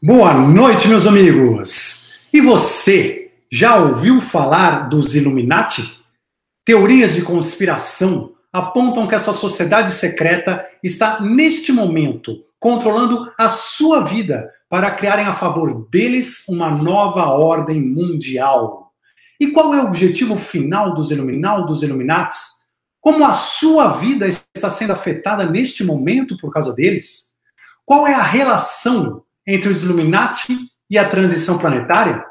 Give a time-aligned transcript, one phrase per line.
[0.00, 2.12] Boa noite, meus amigos!
[2.32, 5.98] E você já ouviu falar dos Illuminati?
[6.64, 14.48] Teorias de conspiração apontam que essa sociedade secreta está, neste momento, controlando a sua vida
[14.68, 18.92] para criarem a favor deles uma nova ordem mundial.
[19.40, 22.38] E qual é o objetivo final dos Illuminati, dos Illuminatis?
[23.00, 27.32] Como a sua vida está sendo afetada neste momento por causa deles?
[27.84, 30.54] Qual é a relação entre os Illuminati
[30.90, 32.22] e a transição planetária?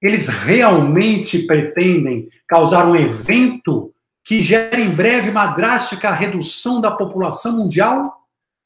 [0.00, 3.92] Eles realmente pretendem causar um evento
[4.24, 8.14] que gere em breve uma drástica redução da população mundial?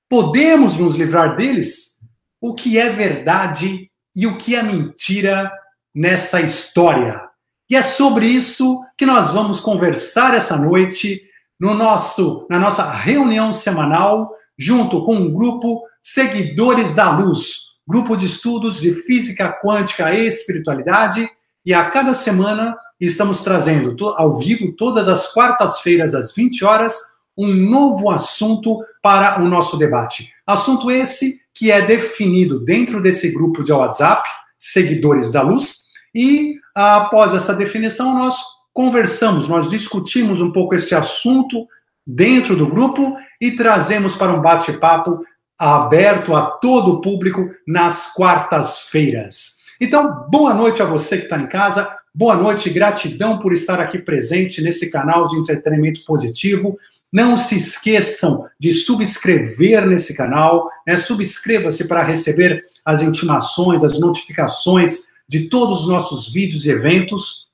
[0.09, 1.99] Podemos nos livrar deles?
[2.41, 5.51] O que é verdade e o que é mentira
[5.93, 7.21] nessa história?
[7.69, 11.21] E é sobre isso que nós vamos conversar essa noite
[11.61, 18.27] no nosso na nossa reunião semanal junto com um grupo Seguidores da Luz, grupo de
[18.27, 21.27] estudos de física quântica e espiritualidade,
[21.65, 26.95] e a cada semana estamos trazendo ao vivo, todas as quartas-feiras, às 20 horas,
[27.37, 30.35] um novo assunto para o nosso debate.
[30.47, 37.33] Assunto esse que é definido dentro desse grupo de WhatsApp, Seguidores da Luz, e após
[37.33, 38.37] essa definição, nós
[38.73, 41.67] conversamos, nós discutimos um pouco este assunto
[42.07, 45.21] dentro do grupo e trazemos para um bate-papo
[45.59, 49.59] aberto a todo o público nas quartas-feiras.
[49.81, 53.99] Então, boa noite a você que está em casa, boa noite, gratidão por estar aqui
[53.99, 56.77] presente nesse canal de entretenimento positivo.
[57.13, 60.97] Não se esqueçam de subscrever nesse canal, né?
[60.97, 67.49] subscreva-se para receber as intimações, as notificações de todos os nossos vídeos e eventos.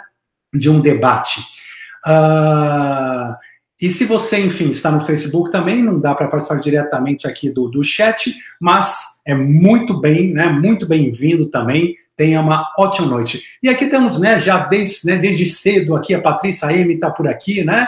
[0.54, 1.42] de um debate.
[2.08, 3.36] Uh,
[3.82, 7.68] e se você, enfim, está no Facebook também, não dá para participar diretamente aqui do,
[7.68, 10.48] do chat, mas é muito bem, né?
[10.48, 11.96] Muito bem-vindo também.
[12.16, 13.42] Tenha uma ótima noite.
[13.62, 17.28] E aqui temos, né, já desde, né, desde cedo aqui, a Patrícia M está por
[17.28, 17.88] aqui, né?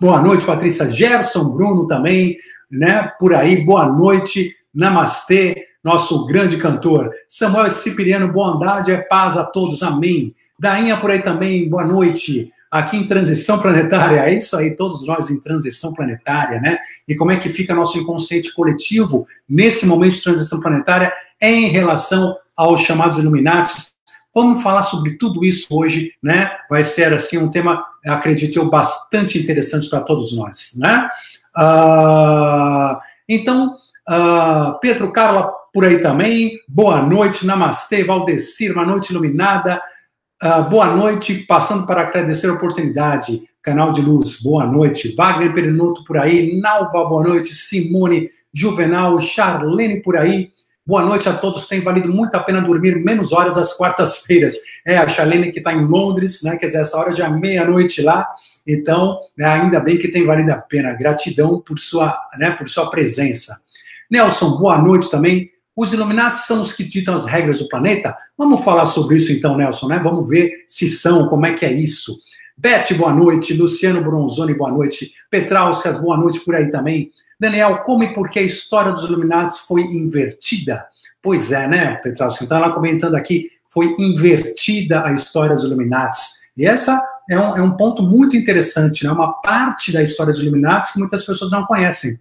[0.00, 2.36] Boa noite, Patrícia Gerson, Bruno também,
[2.68, 3.12] né?
[3.18, 7.12] Por aí, boa noite, Namastê, nosso grande cantor.
[7.28, 10.34] Samuel Cipriano, boa andade, é paz a todos, amém.
[10.58, 15.30] Dainha por aí também, boa noite aqui em transição planetária, é isso aí, todos nós
[15.30, 16.78] em transição planetária, né?
[17.06, 22.34] E como é que fica nosso inconsciente coletivo nesse momento de transição planetária em relação
[22.56, 23.92] aos chamados Illuminati?
[24.34, 26.50] Vamos falar sobre tudo isso hoje, né?
[26.70, 31.06] Vai ser, assim, um tema, acredito eu, bastante interessante para todos nós, né?
[31.54, 32.96] Uh,
[33.28, 33.74] então,
[34.08, 39.80] uh, Pedro Carla por aí também, boa noite, namastê, Valdecir, uma noite iluminada,
[40.42, 43.44] Uh, boa noite, passando para agradecer a oportunidade.
[43.62, 45.14] Canal de Luz, boa noite.
[45.14, 46.58] Wagner Perinoto por aí.
[46.58, 47.54] Nalva, boa noite.
[47.54, 50.50] Simone, Juvenal, Charlene por aí.
[50.84, 51.68] Boa noite a todos.
[51.68, 54.56] Tem valido muito a pena dormir menos horas às quartas-feiras.
[54.84, 56.56] É, a Charlene que está em Londres, né?
[56.56, 58.26] Quer dizer, essa hora já é meia-noite lá.
[58.66, 60.92] Então, né, ainda bem que tem valido a pena.
[60.94, 63.60] Gratidão por sua, né, por sua presença.
[64.10, 65.52] Nelson, boa noite também.
[65.74, 68.14] Os Illuminati são os que ditam as regras do planeta?
[68.36, 69.98] Vamos falar sobre isso então, Nelson, né?
[69.98, 72.18] Vamos ver se são, como é que é isso.
[72.56, 73.54] Beth, boa noite.
[73.54, 75.12] Luciano Bronzoni, boa noite.
[75.30, 77.10] Petrauskas, boa noite por aí também.
[77.40, 80.84] Daniel, como e por que a história dos Illuminati foi invertida?
[81.22, 82.44] Pois é, né, Petrosco?
[82.44, 86.20] Então, ela comentando aqui, foi invertida a história dos Illuminati.
[86.56, 89.10] E essa é um, é um ponto muito interessante, né?
[89.10, 92.20] Uma parte da história dos Illuminati que muitas pessoas não conhecem,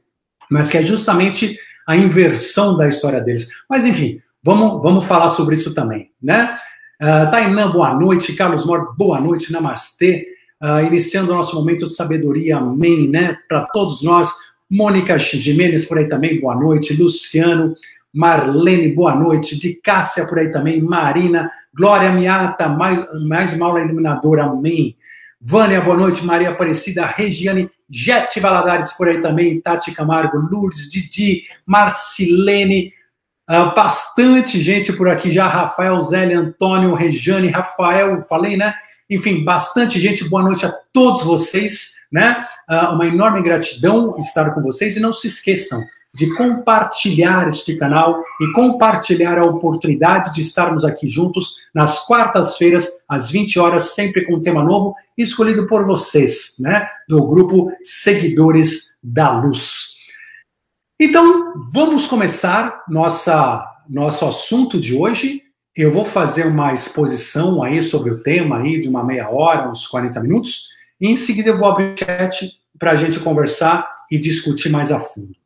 [0.50, 1.58] mas que é justamente
[1.88, 3.50] a inversão da história deles.
[3.70, 6.56] Mas, enfim, vamos, vamos falar sobre isso também, né?
[7.02, 8.34] Uh, Tainã, boa noite.
[8.34, 9.52] Carlos Mor, boa noite.
[9.52, 10.28] Namastê.
[10.62, 13.36] Uh, iniciando o nosso momento de sabedoria, amém, né?
[13.50, 14.30] Para todos nós.
[14.70, 16.94] Mônica Jimenez por aí também, boa noite.
[16.94, 17.74] Luciano,
[18.14, 19.60] Marlene, boa noite.
[19.60, 20.80] De Cássia por aí também.
[20.82, 24.96] Marina, Glória Miata, mais, mais uma aula iluminadora, amém.
[25.44, 26.24] Vânia, boa noite.
[26.24, 29.60] Maria Aparecida, Regiane, Jete Valadares por aí também.
[29.60, 32.94] Tati Camargo, Lourdes, Didi, Marcilene.
[33.50, 35.48] Uh, bastante gente por aqui já.
[35.48, 38.76] Rafael, Zélia, Antônio, Regiane, Rafael, falei, né?
[39.10, 40.30] Enfim, bastante gente.
[40.30, 42.46] Boa noite a todos vocês, né?
[42.70, 48.22] Uh, uma enorme gratidão estar com vocês e não se esqueçam de compartilhar este canal
[48.42, 54.36] e compartilhar a oportunidade de estarmos aqui juntos nas quartas-feiras, às 20 horas, sempre com
[54.36, 56.86] um tema novo, escolhido por vocês, né?
[57.08, 59.92] Do grupo Seguidores da Luz.
[61.00, 65.42] Então, vamos começar nossa, nosso assunto de hoje
[65.76, 69.88] eu vou fazer uma exposição aí sobre o tema aí de uma meia hora, uns
[69.88, 70.68] 40 minutos,
[71.00, 74.92] e em seguida eu vou abrir o chat para a gente conversar e discutir mais
[74.92, 75.41] a fundo.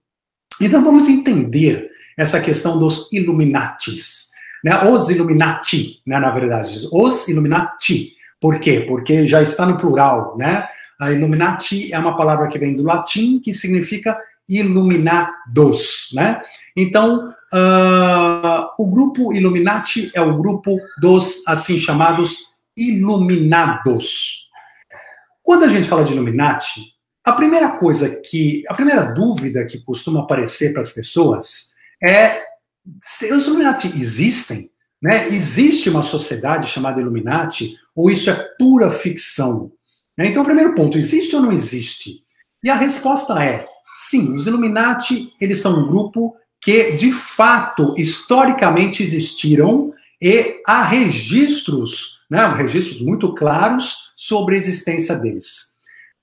[0.62, 4.30] Então vamos entender essa questão dos Illuminatis,
[4.64, 4.84] né?
[4.90, 8.14] Os Illuminati, né, na verdade, os Illuminati.
[8.40, 8.86] Por quê?
[8.88, 10.68] Porque já está no plural, né?
[11.00, 14.18] A Illuminati é uma palavra que vem do latim que significa
[14.48, 16.42] iluminados, né?
[16.76, 22.38] Então, uh, o grupo Illuminati é o grupo dos assim chamados
[22.78, 24.46] iluminados.
[25.42, 26.95] Quando a gente fala de Illuminati,
[27.26, 32.44] a primeira coisa que, a primeira dúvida que costuma aparecer para as pessoas é
[33.02, 34.70] se os Illuminati existem,
[35.02, 35.28] né?
[35.30, 39.72] Existe uma sociedade chamada Illuminati ou isso é pura ficção?
[40.16, 40.28] Né?
[40.28, 42.22] Então, o primeiro ponto, existe ou não existe?
[42.64, 44.36] E a resposta é sim.
[44.36, 49.92] Os Illuminati eles são um grupo que de fato historicamente existiram
[50.22, 55.75] e há registros, né, registros muito claros sobre a existência deles.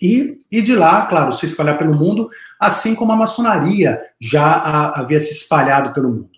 [0.00, 2.28] e, e de lá, claro, se espalhar pelo mundo,
[2.60, 6.30] assim como a maçonaria já a, havia se espalhado pelo mundo.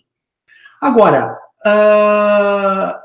[0.80, 1.37] Agora,
[1.68, 2.98] uh,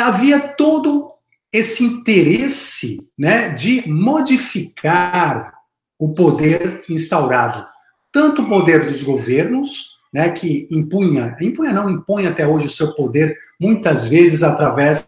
[0.00, 1.12] havia todo
[1.52, 5.54] esse interesse né, de modificar
[5.98, 7.64] o poder instaurado,
[8.12, 12.92] tanto o poder dos governos, né, que impunha, impunha não, impõe até hoje o seu
[12.94, 15.06] poder, muitas vezes através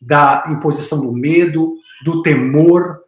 [0.00, 2.98] da imposição do medo, do temor,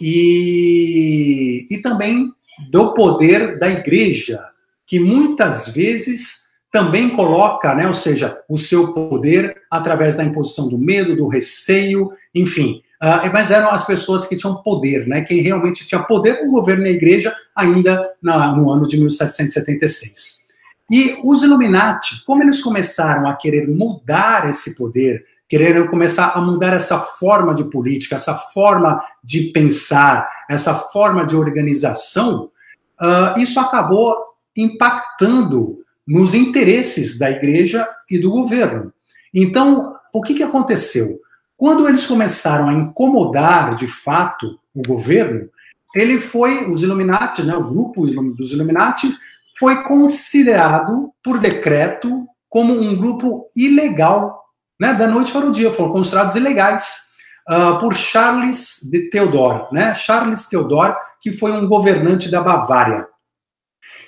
[0.00, 2.32] e, e também
[2.70, 4.40] do poder da igreja,
[4.86, 10.78] que muitas vezes também coloca, né, ou seja, o seu poder através da imposição do
[10.78, 15.22] medo, do receio, enfim, uh, mas eram as pessoas que tinham poder, né?
[15.22, 20.46] Quem realmente tinha poder, o governo e a igreja, ainda na, no ano de 1776.
[20.90, 26.74] E os Illuminati, como eles começaram a querer mudar esse poder, quereram começar a mudar
[26.74, 32.50] essa forma de política, essa forma de pensar, essa forma de organização,
[33.00, 34.14] uh, isso acabou
[34.56, 38.90] impactando nos interesses da igreja e do governo.
[39.34, 41.20] Então, o que, que aconteceu?
[41.54, 45.50] Quando eles começaram a incomodar de fato o governo,
[45.94, 49.14] ele foi, os Illuminati, né, o grupo dos Illuminati,
[49.58, 54.42] foi considerado por decreto como um grupo ilegal,
[54.80, 57.08] né, da noite para o dia, foram considerados ilegais
[57.50, 63.06] uh, por Charles de Theodore, né, Charles Theodore, que foi um governante da Bavária.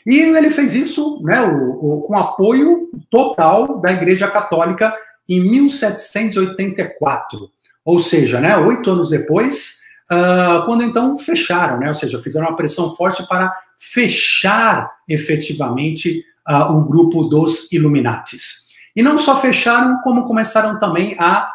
[0.07, 4.95] E ele fez isso né, o, o, com apoio total da Igreja Católica
[5.29, 7.51] em 1784.
[7.85, 9.81] Ou seja, né, oito anos depois,
[10.11, 16.73] uh, quando então fecharam, né, ou seja, fizeram uma pressão forte para fechar efetivamente uh,
[16.73, 18.69] o grupo dos Illuminatis.
[18.95, 21.51] E não só fecharam, como começaram também a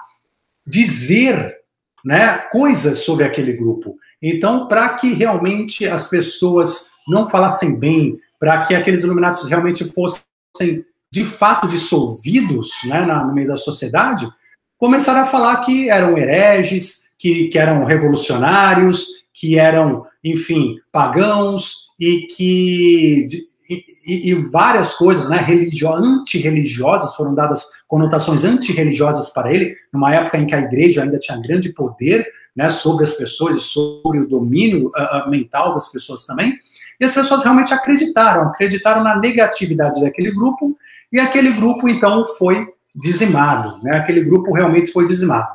[0.65, 1.55] dizer
[2.03, 3.95] né, coisas sobre aquele grupo.
[4.21, 10.85] Então, para que realmente as pessoas não falassem bem, para que aqueles Illuminatis realmente fossem
[11.11, 14.29] de fato dissolvidos né, na, no meio da sociedade,
[14.77, 22.27] começaram a falar que eram hereges, que, que eram revolucionários, que eram, enfim, pagãos e
[22.27, 23.25] que
[23.67, 30.37] e, e, várias coisas, né, religio, antirreligiosas, foram dadas conotações antirreligiosas para ele, numa época
[30.37, 34.27] em que a igreja ainda tinha grande poder, né, sobre as pessoas e sobre o
[34.27, 36.53] domínio uh, mental das pessoas também.
[36.99, 40.77] E as pessoas realmente acreditaram, acreditaram na negatividade daquele grupo,
[41.11, 43.81] e aquele grupo, então, foi dizimado.
[43.83, 43.97] Né?
[43.97, 45.53] Aquele grupo realmente foi dizimado.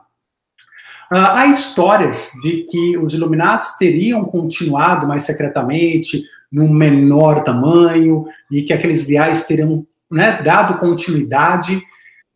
[1.13, 8.63] Uh, há histórias de que os Illuminati teriam continuado mais secretamente, num menor tamanho, e
[8.63, 11.83] que aqueles ideais teriam né, dado continuidade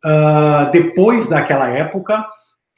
[0.05, 2.25] uh, depois daquela época.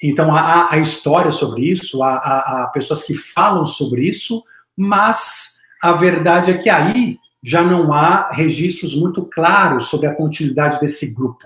[0.02, 4.44] Então, há, há história sobre isso, há, há, há pessoas que falam sobre isso,
[4.76, 10.80] mas a verdade é que aí já não há registros muito claros sobre a continuidade
[10.80, 11.44] desse grupo.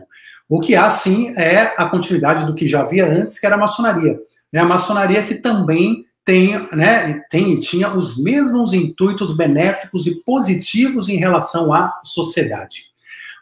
[0.49, 3.59] O que há, sim, é a continuidade do que já havia antes, que era a
[3.59, 4.19] maçonaria.
[4.53, 4.61] Né?
[4.61, 11.09] A maçonaria que também tem, né, tem e tinha os mesmos intuitos benéficos e positivos
[11.09, 12.85] em relação à sociedade.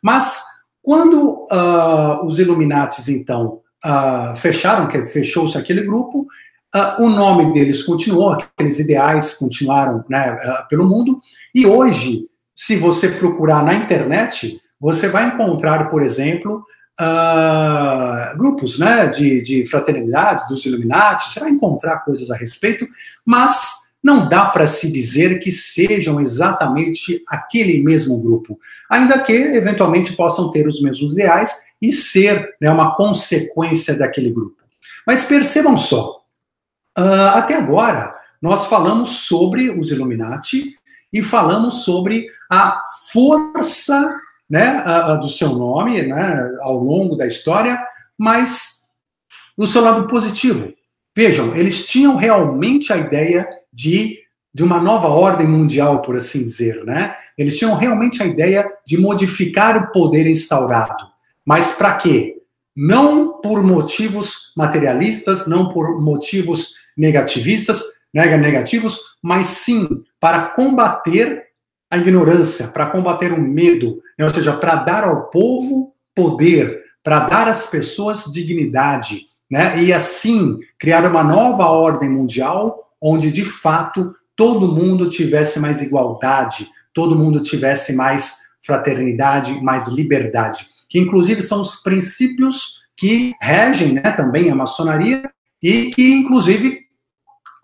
[0.03, 0.43] Mas
[0.83, 6.27] quando uh, os Illuminatis, então, uh, fecharam, que fechou-se aquele grupo,
[6.75, 11.19] Uh, o nome deles continuou, aqueles ideais continuaram né, uh, pelo mundo,
[11.55, 16.63] e hoje, se você procurar na internet, você vai encontrar, por exemplo,
[17.01, 22.87] uh, grupos né, de, de fraternidades, dos Illuminati, você vai encontrar coisas a respeito,
[23.25, 28.59] mas não dá para se dizer que sejam exatamente aquele mesmo grupo,
[28.89, 34.57] ainda que eventualmente possam ter os mesmos ideais e ser né, uma consequência daquele grupo.
[35.07, 36.18] Mas percebam só,
[36.99, 38.13] Uh, até agora,
[38.43, 40.77] nós falamos sobre os Illuminati
[41.13, 44.83] e falamos sobre a força né,
[45.21, 47.79] do seu nome né, ao longo da história,
[48.17, 48.87] mas
[49.57, 50.73] no seu lado positivo.
[51.17, 54.19] Vejam, eles tinham realmente a ideia de,
[54.55, 56.85] de uma nova ordem mundial, por assim dizer.
[56.85, 57.15] Né?
[57.37, 61.05] Eles tinham realmente a ideia de modificar o poder instaurado.
[61.45, 62.37] Mas para quê?
[62.77, 67.81] Não por motivos materialistas, não por motivos negativistas,
[68.13, 69.89] negativos, mas sim
[70.19, 71.45] para combater
[71.91, 74.25] a ignorância, para combater o medo, né?
[74.25, 79.83] ou seja, para dar ao povo poder, para dar às pessoas dignidade, né?
[79.83, 86.69] e assim criar uma nova ordem mundial onde de fato todo mundo tivesse mais igualdade,
[86.93, 94.11] todo mundo tivesse mais fraternidade, mais liberdade, que inclusive são os princípios que regem né,
[94.13, 95.31] também a maçonaria
[95.63, 96.88] e que inclusive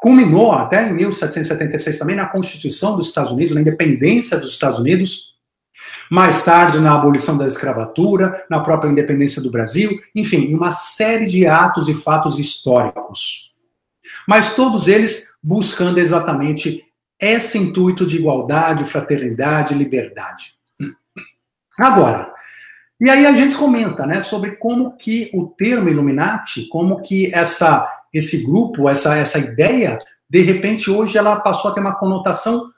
[0.04, 5.32] culminou até em 1776 também na Constituição dos Estados Unidos, na independência dos Estados Unidos,
[6.10, 11.24] mais tarde na abolição da escravatura, na própria independência do Brasil, enfim, em uma série
[11.24, 13.54] de atos e fatos históricos.
[14.28, 16.84] Mas todos eles buscando exatamente
[17.18, 20.52] esse intuito de igualdade, fraternidade, liberdade.
[21.78, 22.30] Agora,
[23.00, 27.88] e aí a gente comenta, né, sobre como que o termo Illuminati, como que essa
[28.14, 29.98] esse grupo, essa, essa ideia,
[30.30, 32.70] de repente hoje ela passou a ter uma conotação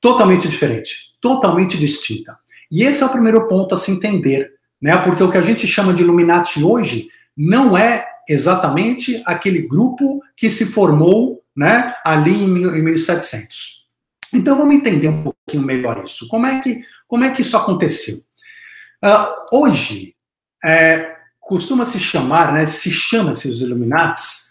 [0.00, 2.38] totalmente diferente, totalmente distinta.
[2.70, 4.96] E esse é o primeiro ponto a se entender, né?
[4.98, 10.48] Porque o que a gente chama de Illuminati hoje não é exatamente aquele grupo que
[10.48, 13.84] se formou né, ali em 1700.
[14.32, 16.26] Então vamos entender um pouquinho melhor isso.
[16.28, 18.16] Como é que, como é que isso aconteceu?
[19.04, 20.14] Uh, hoje,
[20.64, 24.43] é, costuma se chamar, né, se chama-se os Illuminates,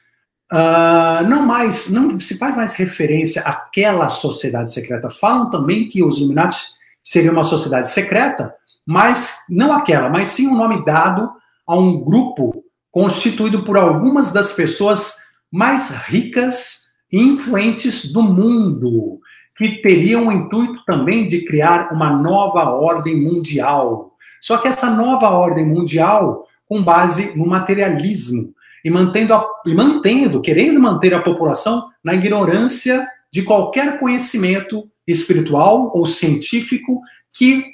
[0.52, 5.10] uh, não mais, não se faz mais referência àquela sociedade secreta.
[5.10, 6.62] Falam também que os Illuminati
[7.04, 8.54] seria uma sociedade secreta,
[8.86, 11.30] mas não aquela, mas sim um nome dado
[11.68, 15.16] a um grupo constituído por algumas das pessoas
[15.52, 19.20] mais ricas e influentes do mundo,
[19.56, 24.14] que teriam o intuito também de criar uma nova ordem mundial.
[24.42, 28.54] Só que essa nova ordem mundial com base no materialismo
[28.84, 35.92] e mantendo, a, e mantendo, querendo manter a população na ignorância de qualquer conhecimento espiritual
[35.96, 37.02] ou científico
[37.34, 37.66] que,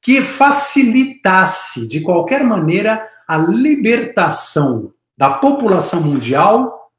[0.00, 6.90] que facilitasse de qualquer maneira a libertação da população mundial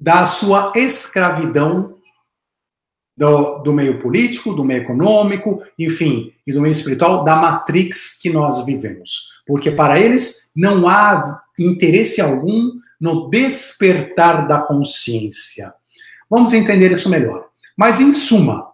[0.00, 1.96] da sua escravidão
[3.16, 8.30] do, do, meio político, do meio econômico, enfim, e do meio espiritual, da matrix que
[8.30, 9.40] nós vivemos.
[9.46, 12.70] Porque para eles não há interesse algum
[13.02, 15.74] no despertar da consciência.
[16.30, 17.48] Vamos entender isso melhor.
[17.76, 18.68] Mas, em suma,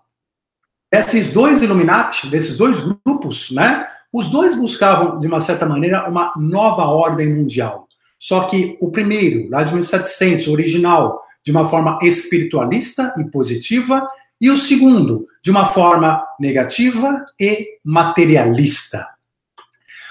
[0.92, 3.88] esses dois Illuminati, desses dois grupos, né?
[4.12, 7.88] Os dois buscavam, de uma certa maneira, uma nova ordem mundial.
[8.18, 14.06] Só que o primeiro, lá de 1700, original, de uma forma espiritualista e positiva,
[14.38, 19.08] e o segundo, de uma forma negativa e materialista.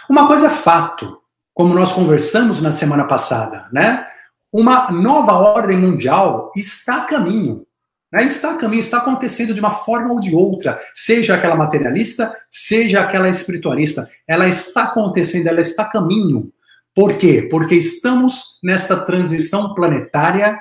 [0.09, 1.21] Uma coisa é fato,
[1.57, 4.05] como nós conversamos na semana passada, né?
[4.53, 7.65] Uma nova ordem mundial está a caminho.
[8.13, 8.25] Né?
[8.25, 13.01] Está a caminho, está acontecendo de uma forma ou de outra, seja aquela materialista, seja
[13.01, 14.07] aquela espiritualista.
[14.27, 16.53] Ela está acontecendo, ela está a caminho.
[16.93, 17.47] Por quê?
[17.49, 20.59] Porque estamos nesta transição planetária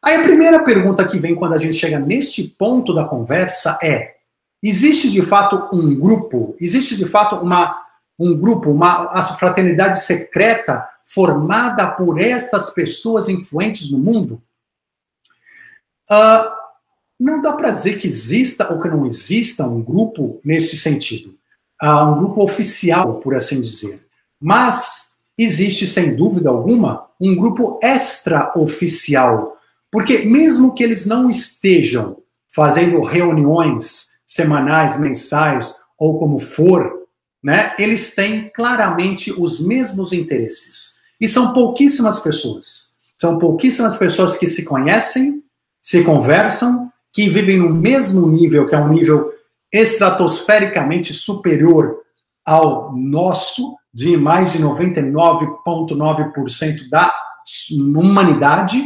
[0.03, 4.15] Aí a primeira pergunta que vem quando a gente chega neste ponto da conversa é:
[4.61, 7.81] existe de fato um grupo, existe de fato uma
[8.19, 14.41] um grupo, uma fraternidade secreta formada por estas pessoas influentes no mundo?
[16.09, 16.62] Uh,
[17.23, 21.33] não dá para dizer que exista ou que não exista um grupo neste sentido,
[21.81, 24.05] uh, um grupo oficial, por assim dizer.
[24.39, 29.53] Mas existe, sem dúvida alguma, um grupo extraoficial,
[29.89, 32.17] porque mesmo que eles não estejam
[32.53, 36.91] fazendo reuniões semanais, mensais ou como for,
[37.41, 40.95] né, eles têm claramente os mesmos interesses.
[41.21, 42.93] E são pouquíssimas pessoas.
[43.17, 45.41] São pouquíssimas pessoas que se conhecem,
[45.79, 49.31] se conversam, que vivem no mesmo nível, que é um nível
[49.71, 51.95] estratosfericamente superior
[52.45, 57.13] ao nosso, de mais de 99,9% da
[57.95, 58.83] humanidade.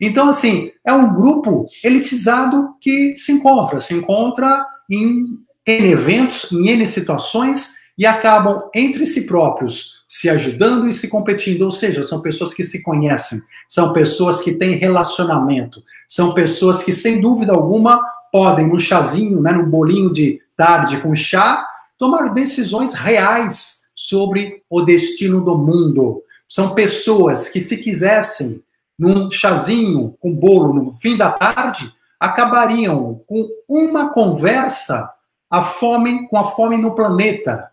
[0.00, 5.24] Então, assim, é um grupo elitizado que se encontra, se encontra em,
[5.66, 11.62] em eventos, em N situações, e acabam entre si próprios se ajudando e se competindo,
[11.62, 16.92] ou seja, são pessoas que se conhecem, são pessoas que têm relacionamento, são pessoas que,
[16.92, 21.64] sem dúvida alguma, podem, no chazinho, né, no bolinho de tarde com chá,
[21.96, 26.24] tomar decisões reais sobre o destino do mundo.
[26.48, 28.60] São pessoas que, se quisessem,
[28.98, 35.08] num chazinho com bolo no fim da tarde, acabariam com uma conversa
[35.48, 37.70] a fome com a fome no planeta,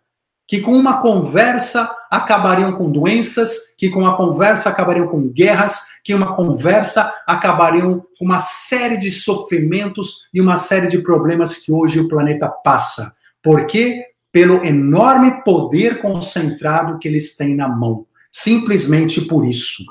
[0.47, 6.13] que com uma conversa acabariam com doenças, que com uma conversa acabariam com guerras, que
[6.13, 11.99] uma conversa acabariam com uma série de sofrimentos e uma série de problemas que hoje
[11.99, 13.13] o planeta passa.
[13.43, 14.05] Por quê?
[14.31, 18.05] Pelo enorme poder concentrado que eles têm na mão.
[18.31, 19.83] Simplesmente por isso.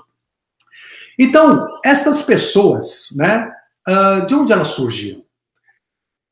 [1.18, 3.50] Então, estas pessoas, né,
[3.86, 5.22] uh, de onde elas surgiram?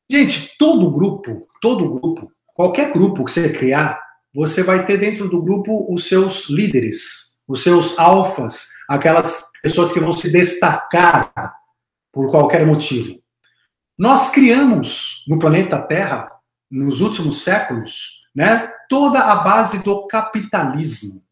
[0.09, 4.04] Gente, todo grupo, todo grupo, qualquer grupo que você criar,
[4.35, 9.99] você vai ter dentro do grupo os seus líderes, os seus alfas, aquelas pessoas que
[9.99, 11.31] vão se destacar
[12.11, 13.17] por qualquer motivo.
[13.97, 16.29] Nós criamos no planeta Terra,
[16.69, 21.23] nos últimos séculos, né, toda a base do capitalismo.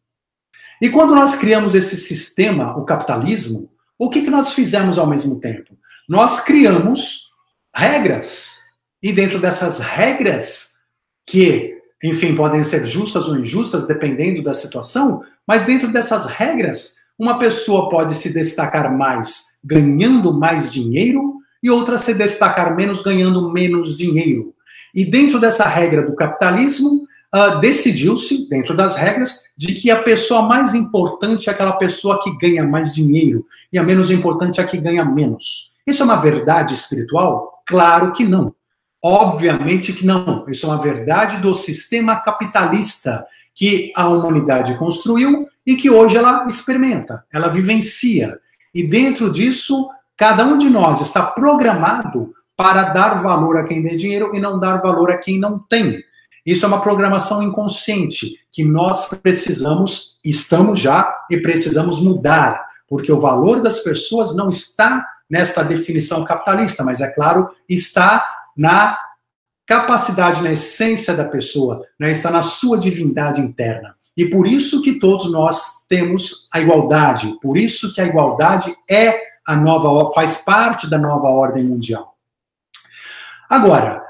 [0.80, 5.38] E quando nós criamos esse sistema, o capitalismo, o que, que nós fizemos ao mesmo
[5.40, 5.78] tempo?
[6.08, 7.30] Nós criamos
[7.74, 8.60] regras.
[9.02, 10.74] E dentro dessas regras,
[11.26, 17.38] que, enfim, podem ser justas ou injustas, dependendo da situação, mas dentro dessas regras, uma
[17.38, 23.96] pessoa pode se destacar mais ganhando mais dinheiro e outra se destacar menos ganhando menos
[23.96, 24.54] dinheiro.
[24.94, 30.42] E dentro dessa regra do capitalismo, uh, decidiu-se, dentro das regras, de que a pessoa
[30.42, 34.66] mais importante é aquela pessoa que ganha mais dinheiro e a menos importante é a
[34.66, 35.72] que ganha menos.
[35.86, 37.62] Isso é uma verdade espiritual?
[37.66, 38.54] Claro que não.
[39.06, 40.46] Obviamente que não.
[40.48, 46.46] Isso é uma verdade do sistema capitalista que a humanidade construiu e que hoje ela
[46.48, 48.38] experimenta, ela vivencia.
[48.74, 53.94] E dentro disso, cada um de nós está programado para dar valor a quem tem
[53.94, 56.02] dinheiro e não dar valor a quem não tem.
[56.46, 63.20] Isso é uma programação inconsciente que nós precisamos, estamos já e precisamos mudar, porque o
[63.20, 68.98] valor das pessoas não está nesta definição capitalista, mas é claro, está na
[69.66, 72.10] capacidade, na essência da pessoa, né?
[72.10, 73.94] está na sua divindade interna.
[74.16, 79.18] E por isso que todos nós temos a igualdade, por isso que a igualdade é
[79.46, 82.14] a nova, faz parte da nova ordem mundial.
[83.48, 84.04] Agora,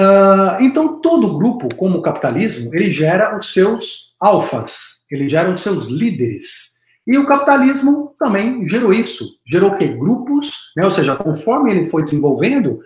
[0.00, 5.60] Uh, então, todo grupo, como o capitalismo, ele gera os seus alfas, ele gera os
[5.60, 6.70] seus líderes.
[7.06, 9.26] E o capitalismo também gerou isso.
[9.46, 12.78] Gerou que grupos, né, ou seja, conforme ele foi desenvolvendo,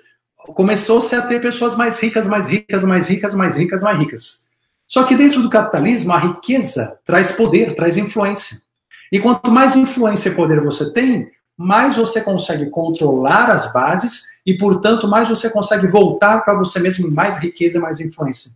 [0.54, 4.48] começou-se a ter pessoas mais ricas, mais ricas, mais ricas, mais ricas, mais ricas.
[4.86, 8.58] Só que dentro do capitalismo, a riqueza traz poder, traz influência.
[9.10, 14.54] E quanto mais influência e poder você tem, mais você consegue controlar as bases e,
[14.54, 18.52] portanto, mais você consegue voltar para você mesmo mais riqueza, mais influência.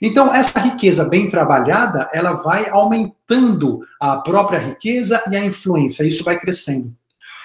[0.00, 6.22] Então, essa riqueza bem trabalhada, ela vai aumentando a própria riqueza e a influência, isso
[6.22, 6.94] vai crescendo.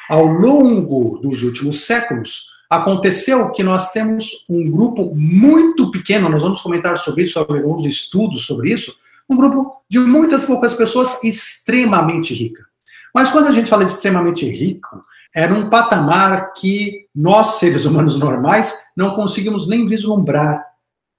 [0.09, 6.61] Ao longo dos últimos séculos, aconteceu que nós temos um grupo muito pequeno, nós vamos
[6.61, 8.95] comentar sobre isso, sobre alguns estudos sobre isso,
[9.29, 12.65] um grupo de muitas poucas pessoas extremamente rica.
[13.13, 15.01] Mas quando a gente fala de extremamente rico,
[15.35, 20.65] é num patamar que nós, seres humanos normais, não conseguimos nem vislumbrar.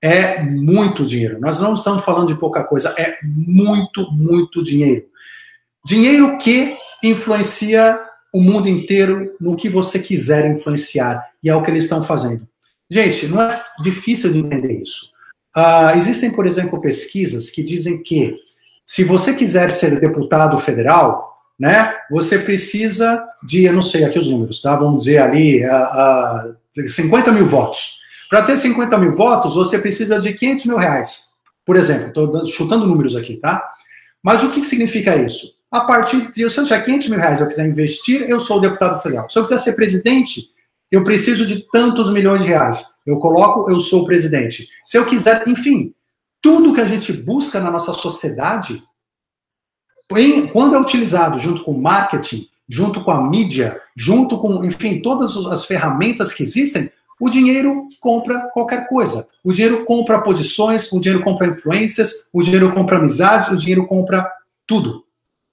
[0.01, 1.39] É muito dinheiro.
[1.39, 5.05] Nós não estamos falando de pouca coisa, é muito, muito dinheiro.
[5.85, 8.01] Dinheiro que influencia
[8.33, 11.23] o mundo inteiro no que você quiser influenciar.
[11.43, 12.47] E é o que eles estão fazendo.
[12.91, 15.13] Gente, não é difícil de entender isso.
[15.57, 18.37] Uh, existem, por exemplo, pesquisas que dizem que
[18.85, 21.95] se você quiser ser deputado federal, né?
[22.11, 24.75] Você precisa de, eu não sei aqui os números, tá?
[24.77, 26.55] Vamos dizer ali, a, a
[26.87, 27.99] 50 mil votos.
[28.29, 31.29] Para ter 50 mil votos, você precisa de 500 mil reais.
[31.65, 33.63] Por exemplo, estou chutando números aqui, tá?
[34.23, 35.55] Mas o que significa isso?
[35.73, 38.61] A partir de, se eu tiver 500 mil reais eu quiser investir, eu sou o
[38.61, 39.31] deputado federal.
[39.31, 40.51] Se eu quiser ser presidente,
[40.91, 42.99] eu preciso de tantos milhões de reais.
[43.07, 44.69] Eu coloco, eu sou o presidente.
[44.85, 45.95] Se eu quiser, enfim,
[46.43, 48.85] tudo que a gente busca na nossa sociedade
[50.15, 55.01] em, quando é utilizado junto com o marketing, junto com a mídia, junto com, enfim,
[55.01, 59.27] todas as ferramentas que existem, o dinheiro compra qualquer coisa.
[59.43, 64.31] O dinheiro compra posições, o dinheiro compra influências, o dinheiro compra amizades, o dinheiro compra
[64.67, 65.05] tudo.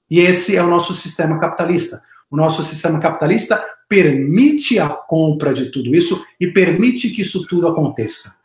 [0.09, 2.01] E esse é o nosso sistema capitalista.
[2.31, 7.67] O nosso sistema capitalista permite a compra de tudo isso e permite que isso tudo
[7.67, 8.37] aconteça.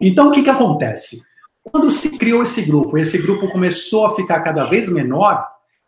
[0.00, 1.22] Então, o que, que acontece?
[1.62, 5.46] Quando se criou esse grupo, esse grupo começou a ficar cada vez menor,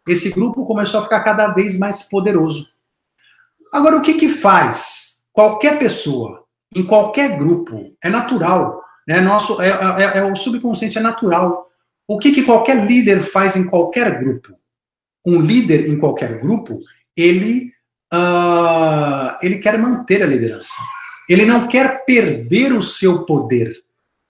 [0.09, 2.69] esse grupo começou a ficar cada vez mais poderoso.
[3.73, 9.21] Agora, o que que faz qualquer pessoa, em qualquer grupo, é natural, né?
[9.21, 11.69] Nosso, é, é, é o subconsciente, é natural.
[12.09, 14.53] O que que qualquer líder faz em qualquer grupo?
[15.27, 16.79] Um líder em qualquer grupo,
[17.17, 17.73] ele,
[18.15, 20.73] uh, ele quer manter a liderança.
[21.29, 23.77] Ele não quer perder o seu poder.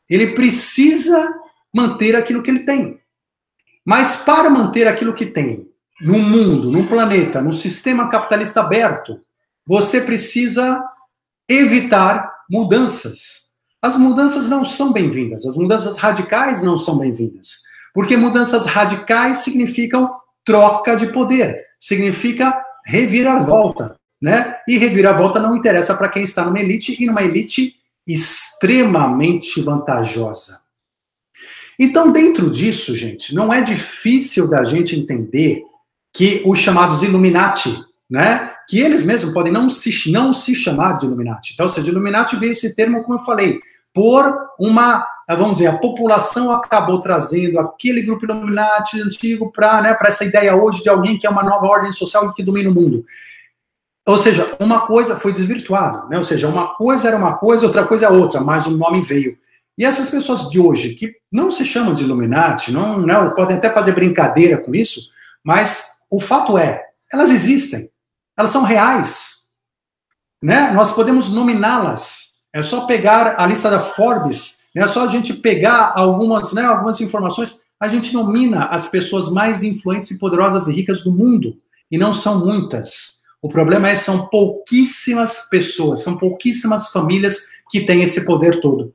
[0.08, 1.34] Ele precisa
[1.74, 2.98] manter aquilo que ele tem.
[3.84, 5.68] Mas para manter aquilo que tem,
[6.00, 9.20] no mundo, no planeta, no sistema capitalista aberto,
[9.66, 10.82] você precisa
[11.48, 13.46] evitar mudanças.
[13.80, 17.60] As mudanças não são bem-vindas, as mudanças radicais não são bem-vindas.
[17.94, 20.10] Porque mudanças radicais significam
[20.46, 24.56] troca de poder, significa reviravolta, né?
[24.66, 27.74] E reviravolta não interessa para quem está numa elite e numa elite
[28.06, 30.60] extremamente vantajosa.
[31.78, 35.62] Então, dentro disso, gente, não é difícil da gente entender
[36.14, 41.04] que os chamados Illuminati, né, que eles mesmos podem não se, não se chamar de
[41.04, 41.52] Illuminati.
[41.52, 43.58] Então, ou seja, Illuminati veio esse termo, como eu falei,
[43.92, 50.24] por uma, vamos dizer, a população acabou trazendo aquele grupo Illuminati antigo para né, essa
[50.24, 53.04] ideia hoje de alguém que é uma nova ordem social que domina o mundo.
[54.06, 56.16] Ou seja, uma coisa foi desvirtuada, né?
[56.16, 59.36] Ou seja, uma coisa era uma coisa, outra coisa é outra, mas o nome veio.
[59.76, 63.68] E essas pessoas de hoje, que não se chamam de Illuminati, não, não podem até
[63.68, 65.10] fazer brincadeira com isso,
[65.42, 67.90] mas o fato é, elas existem,
[68.38, 69.46] elas são reais.
[70.40, 70.70] Né?
[70.70, 72.34] Nós podemos nominá-las.
[72.52, 74.65] É só pegar a lista da Forbes, né?
[74.84, 79.62] É só a gente pegar algumas, né, algumas informações, a gente nomina as pessoas mais
[79.62, 81.56] influentes e poderosas e ricas do mundo,
[81.90, 83.16] e não são muitas.
[83.40, 87.38] O problema é que são pouquíssimas pessoas, são pouquíssimas famílias
[87.70, 88.94] que têm esse poder todo.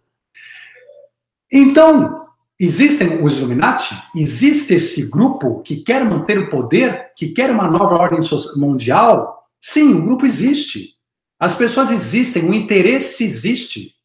[1.52, 2.26] Então,
[2.60, 3.96] existem os Illuminati?
[4.16, 8.20] Existe esse grupo que quer manter o poder, que quer uma nova ordem
[8.56, 9.48] mundial?
[9.60, 10.96] Sim, o grupo existe.
[11.40, 13.96] As pessoas existem, o interesse existe.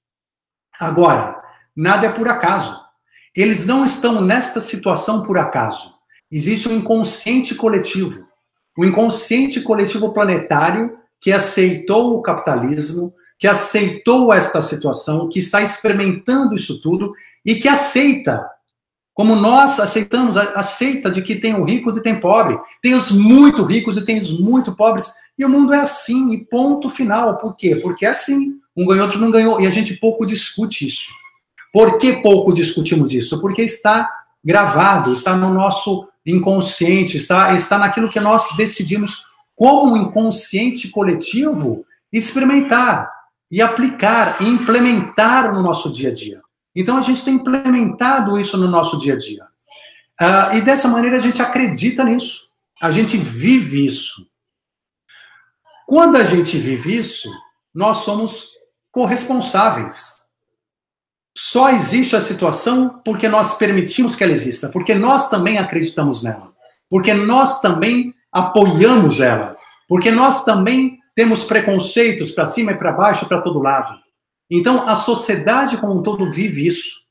[0.79, 1.46] Agora,
[1.77, 2.81] nada é por acaso.
[3.37, 5.93] Eles não estão nesta situação por acaso.
[6.33, 8.27] Existe um inconsciente coletivo.
[8.77, 16.55] O inconsciente coletivo planetário que aceitou o capitalismo, que aceitou esta situação, que está experimentando
[16.55, 17.13] isso tudo
[17.45, 18.49] e que aceita,
[19.13, 23.65] como nós aceitamos, aceita de que tem o rico e tem pobre, tem os muito
[23.65, 27.39] ricos e tem os muito pobres, e o mundo é assim, e ponto final.
[27.39, 27.77] Por quê?
[27.77, 28.55] Porque é assim.
[28.77, 31.11] Um ganhou, outro não ganhou, e a gente pouco discute isso.
[31.77, 33.39] Por que pouco discutimos isso?
[33.39, 34.11] Porque está
[34.43, 43.13] gravado, está no nosso inconsciente, está, está naquilo que nós decidimos como inconsciente coletivo experimentar
[43.53, 46.41] e aplicar e implementar no nosso dia a dia.
[46.75, 49.45] Então a gente tem implementado isso no nosso dia a dia.
[50.19, 52.41] Uh, e dessa maneira a gente acredita nisso,
[52.81, 54.27] a gente vive isso.
[55.87, 57.31] Quando a gente vive isso,
[57.75, 58.49] nós somos
[58.91, 60.16] corresponsáveis.
[61.37, 66.51] Só existe a situação porque nós permitimos que ela exista, porque nós também acreditamos nela,
[66.89, 69.55] porque nós também apoiamos ela,
[69.87, 74.01] porque nós também temos preconceitos para cima e para baixo, para todo lado.
[74.51, 77.07] Então, a sociedade como um todo vive isso.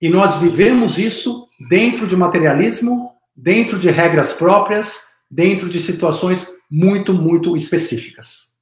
[0.00, 7.14] E nós vivemos isso dentro de materialismo, dentro de regras próprias, dentro de situações muito,
[7.14, 8.56] muito específicas.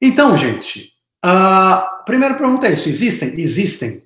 [0.00, 3.40] Então, gente, a primeira pergunta é isso: existem?
[3.40, 4.02] Existem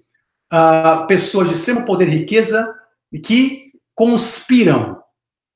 [0.52, 2.74] uh, pessoas de extremo poder e riqueza
[3.22, 5.04] que conspiram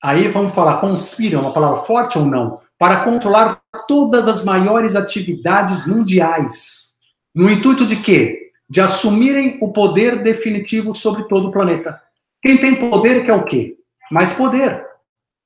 [0.03, 2.61] Aí vamos falar, conspiram, uma palavra forte ou não?
[2.79, 6.93] Para controlar todas as maiores atividades mundiais.
[7.35, 8.53] No intuito de quê?
[8.69, 12.01] De assumirem o poder definitivo sobre todo o planeta.
[12.41, 13.77] Quem tem poder quer o quê?
[14.11, 14.87] Mais poder.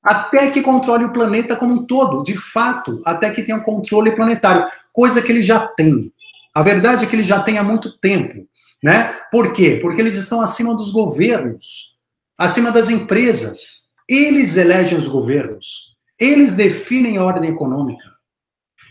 [0.03, 4.11] Até que controle o planeta como um todo, de fato, até que tenha um controle
[4.11, 6.13] planetário, coisa que ele já tem.
[6.53, 8.47] A verdade é que ele já tem há muito tempo,
[8.81, 9.13] né?
[9.31, 9.79] Por quê?
[9.81, 11.97] Porque eles estão acima dos governos,
[12.37, 18.13] acima das empresas, eles elegem os governos, eles definem a ordem econômica.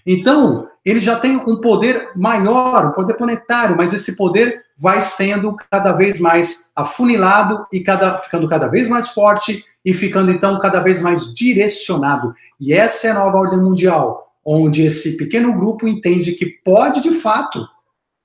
[0.05, 5.55] Então, ele já tem um poder maior, um poder planetário, mas esse poder vai sendo
[5.71, 10.81] cada vez mais afunilado e cada, ficando cada vez mais forte e ficando então cada
[10.81, 12.35] vez mais direcionado.
[12.61, 17.13] E essa é a nova ordem mundial, onde esse pequeno grupo entende que pode de
[17.13, 17.67] fato,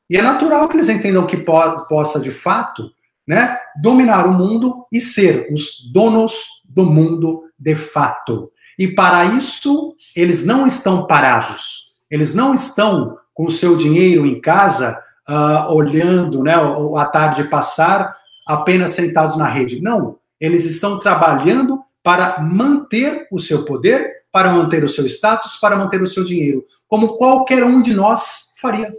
[0.09, 2.89] e é natural que eles entendam que po possa de fato,
[3.27, 8.49] né, dominar o mundo e ser os donos do mundo de fato.
[8.79, 11.93] E para isso, eles não estão parados.
[12.09, 16.53] Eles não estão com o seu dinheiro em casa uh, olhando né,
[16.95, 18.15] a tarde passar,
[18.47, 19.81] apenas sentados na rede.
[19.81, 25.75] Não, eles estão trabalhando para manter o seu poder, para manter o seu status, para
[25.75, 28.93] manter o seu dinheiro, como qualquer um de nós faria.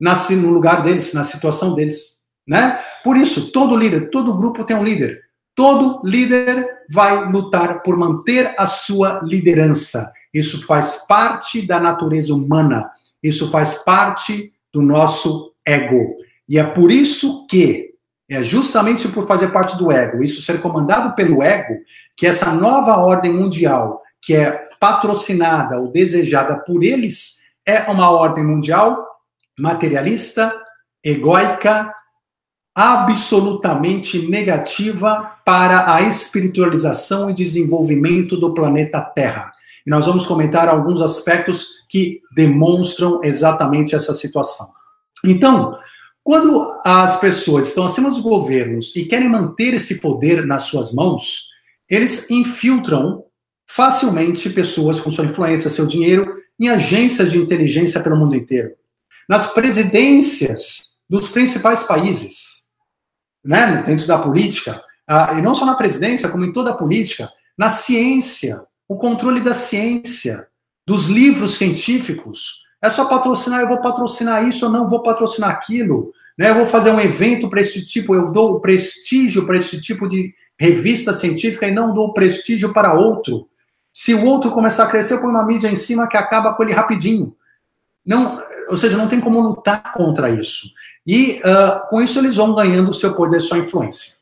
[0.00, 2.80] Nasce no lugar deles, na situação deles, né?
[3.02, 5.22] Por isso, todo líder, todo grupo tem um líder.
[5.56, 10.12] Todo líder vai lutar por manter a sua liderança.
[10.32, 12.88] Isso faz parte da natureza humana.
[13.20, 16.14] Isso faz parte do nosso ego.
[16.48, 17.92] E é por isso que,
[18.30, 21.74] é justamente por fazer parte do ego, isso ser comandado pelo ego,
[22.16, 28.44] que essa nova ordem mundial, que é patrocinada ou desejada por eles, é uma ordem
[28.44, 29.02] mundial
[29.58, 30.54] materialista,
[31.02, 31.90] egóica,
[32.74, 39.50] absolutamente negativa para a espiritualização e desenvolvimento do planeta Terra.
[39.86, 44.68] E nós vamos comentar alguns aspectos que demonstram exatamente essa situação.
[45.24, 45.74] Então,
[46.22, 51.44] quando as pessoas estão acima dos governos e querem manter esse poder nas suas mãos,
[51.88, 53.24] eles infiltram
[53.68, 58.70] facilmente pessoas com sua influência, seu dinheiro, em agências de inteligência pelo mundo inteiro.
[59.28, 62.62] Nas presidências dos principais países
[63.44, 67.30] né, dentro da política, uh, e não só na presidência, como em toda a política,
[67.56, 70.46] na ciência, o controle da ciência,
[70.86, 72.66] dos livros científicos.
[72.80, 76.12] É só patrocinar, eu vou patrocinar isso, eu não vou patrocinar aquilo.
[76.38, 76.48] Né?
[76.48, 80.34] Eu vou fazer um evento para este tipo, eu dou prestígio para este tipo de
[80.58, 83.48] revista científica e não dou prestígio para outro.
[84.00, 86.62] Se o outro começar a crescer, eu ponho uma mídia em cima que acaba com
[86.62, 87.34] ele rapidinho.
[88.06, 90.68] Não, ou seja, não tem como lutar contra isso.
[91.04, 94.18] E uh, com isso eles vão ganhando o seu poder, sua influência.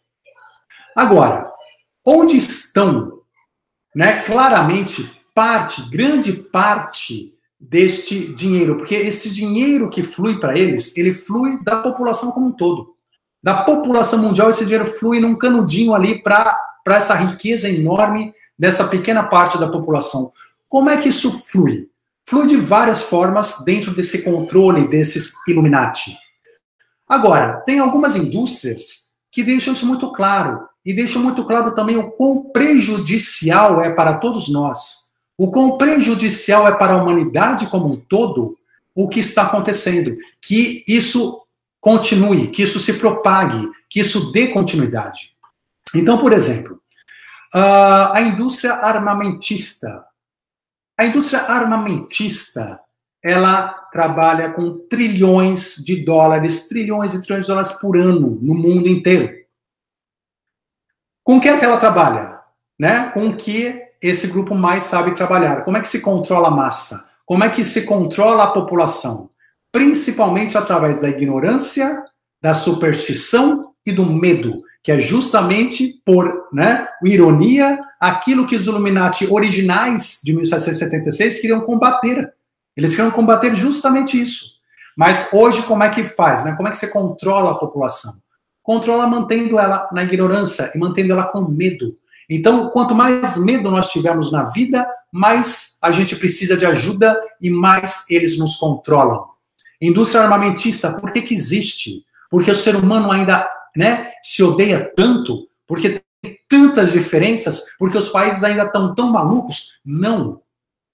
[0.97, 1.53] Agora,
[2.07, 3.21] onde estão,
[3.95, 8.79] né, claramente, parte, grande parte deste dinheiro?
[8.79, 12.95] Porque este dinheiro que flui para eles, ele flui da população como um todo.
[13.43, 19.23] Da população mundial, esse dinheiro flui num canudinho ali para essa riqueza enorme dessa pequena
[19.23, 20.33] parte da população.
[20.69, 21.89] Como é que isso flui?
[22.25, 26.17] Flui de várias formas dentro desse controle desses Illuminati.
[27.09, 32.13] Agora, tem algumas indústrias que deixam isso muito claro, e deixam muito claro também o
[32.13, 37.97] quão prejudicial é para todos nós, o quão prejudicial é para a humanidade como um
[37.97, 38.57] todo
[38.95, 41.43] o que está acontecendo, que isso
[41.81, 45.33] continue, que isso se propague, que isso dê continuidade.
[45.93, 46.81] Então, por exemplo,
[47.59, 50.05] a indústria armamentista.
[50.99, 52.81] A indústria armamentista
[53.23, 58.87] ela trabalha com trilhões de dólares, trilhões e trilhões de dólares por ano no mundo
[58.87, 59.35] inteiro.
[61.25, 62.39] Com que é que ela trabalha?
[62.79, 63.11] Né?
[63.11, 65.65] Com o que esse grupo mais sabe trabalhar.
[65.65, 67.09] Como é que se controla a massa?
[67.25, 69.31] Como é que se controla a população?
[69.73, 72.05] Principalmente através da ignorância,
[72.41, 79.27] da superstição e do medo, que é justamente por né, ironia aquilo que os Illuminati
[79.29, 82.33] originais de 1776 queriam combater
[82.77, 84.57] eles queriam combater justamente isso.
[84.97, 86.45] Mas hoje, como é que faz?
[86.45, 86.55] Né?
[86.55, 88.15] Como é que você controla a população?
[88.63, 91.95] Controla mantendo ela na ignorância e mantendo ela com medo.
[92.29, 97.49] Então, quanto mais medo nós tivermos na vida, mais a gente precisa de ajuda e
[97.49, 99.25] mais eles nos controlam.
[99.81, 102.05] Indústria armamentista, por que, que existe?
[102.31, 105.49] Porque o ser humano ainda né, se odeia tanto?
[105.67, 107.63] Porque tem tantas diferenças?
[107.79, 109.81] Porque os países ainda estão tão malucos?
[109.85, 110.41] Não.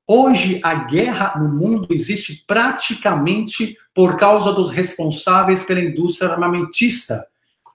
[0.06, 7.26] Hoje, a guerra no mundo existe praticamente por causa dos responsáveis pela indústria armamentista.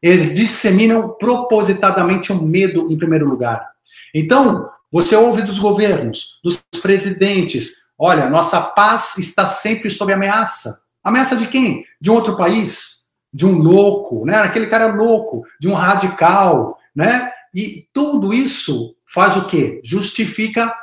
[0.02, 3.68] Eles disseminam propositadamente o medo em primeiro lugar.
[4.14, 10.82] Então, você ouve dos governos, dos presidentes: olha, nossa paz está sempre sob ameaça.
[11.04, 11.86] Ameaça de quem?
[12.00, 12.97] De um outro país?
[13.34, 14.38] De um louco, né?
[14.38, 17.32] Aquele cara louco, de um radical, né?
[17.54, 19.82] E tudo isso faz o quê?
[19.84, 20.74] Justifica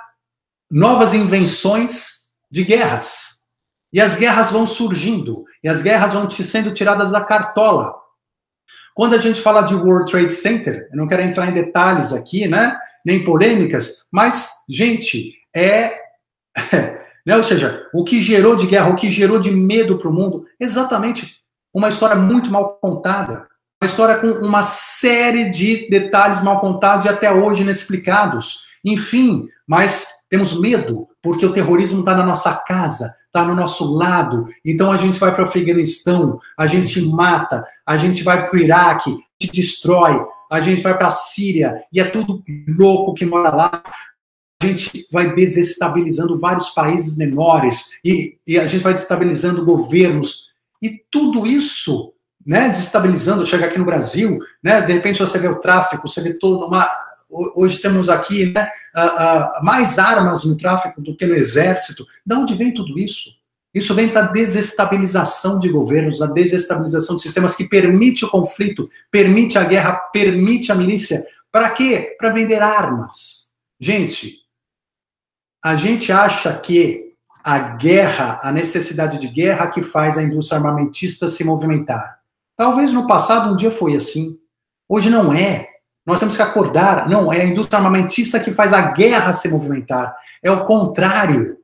[0.71, 3.35] novas invenções de guerras.
[3.93, 7.95] E as guerras vão surgindo, e as guerras vão sendo tiradas da cartola.
[8.93, 12.49] Quando a gente fala de World Trade Center, eu não quero entrar em detalhes aqui,
[12.49, 12.77] né?
[13.05, 15.97] Nem polêmicas, mas, gente, é.
[17.25, 17.37] né?
[17.37, 20.45] Ou seja, o que gerou de guerra, o que gerou de medo para o mundo,
[20.59, 21.44] exatamente
[21.75, 23.47] uma história muito mal contada.
[23.83, 28.65] Uma história com uma série de detalhes mal contados e até hoje inexplicados.
[28.85, 34.47] Enfim, mas temos medo, porque o terrorismo está na nossa casa, está no nosso lado.
[34.65, 38.61] Então a gente vai para o Afeganistão, a gente mata, a gente vai para o
[38.61, 42.43] Iraque, a gente destrói, a gente vai para a Síria, e é tudo
[42.79, 43.83] louco que mora lá.
[44.63, 50.54] A gente vai desestabilizando vários países menores, e, e a gente vai desestabilizando governos.
[50.85, 52.13] E tudo isso,
[52.47, 56.35] né, desestabilizando, chega aqui no Brasil, né, de repente você vê o tráfico, você vê
[56.35, 56.87] toda uma.
[57.57, 62.05] Hoje temos aqui né, uh, uh, mais armas no tráfico do que no exército.
[62.25, 63.31] De onde vem tudo isso?
[63.73, 69.57] Isso vem da desestabilização de governos, da desestabilização de sistemas que permite o conflito, permite
[69.57, 71.25] a guerra, permite a milícia.
[71.51, 72.15] Para quê?
[72.19, 73.51] Para vender armas.
[73.81, 74.43] Gente,
[75.65, 77.04] a gente acha que
[77.45, 82.19] a guerra, a necessidade de guerra que faz a indústria armamentista se movimentar.
[82.57, 84.39] Talvez no passado um dia foi assim.
[84.89, 85.69] Hoje não é.
[86.07, 87.07] Nós temos que acordar.
[87.07, 90.17] Não, é a indústria armamentista que faz a guerra se movimentar.
[90.43, 91.59] É o contrário.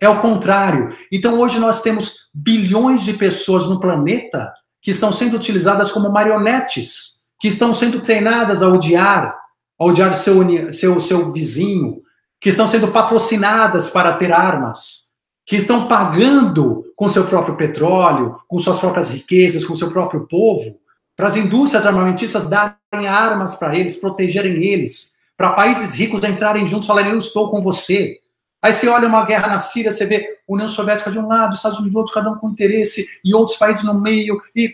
[0.00, 0.90] É o contrário.
[1.12, 4.52] Então hoje nós temos bilhões de pessoas no planeta
[4.82, 9.36] que estão sendo utilizadas como marionetes, que estão sendo treinadas a odiar,
[9.78, 12.02] a odiar seu, seu, seu vizinho,
[12.46, 15.08] que estão sendo patrocinadas para ter armas,
[15.44, 20.78] que estão pagando com seu próprio petróleo, com suas próprias riquezas, com seu próprio povo,
[21.16, 26.86] para as indústrias armamentistas darem armas para eles, protegerem eles, para países ricos entrarem juntos
[26.86, 28.20] e falarem: Eu estou com você.
[28.62, 31.78] Aí você olha uma guerra na Síria, você vê União Soviética de um lado, Estados
[31.78, 34.72] Unidos do outro, cada um com interesse, e outros países no meio, e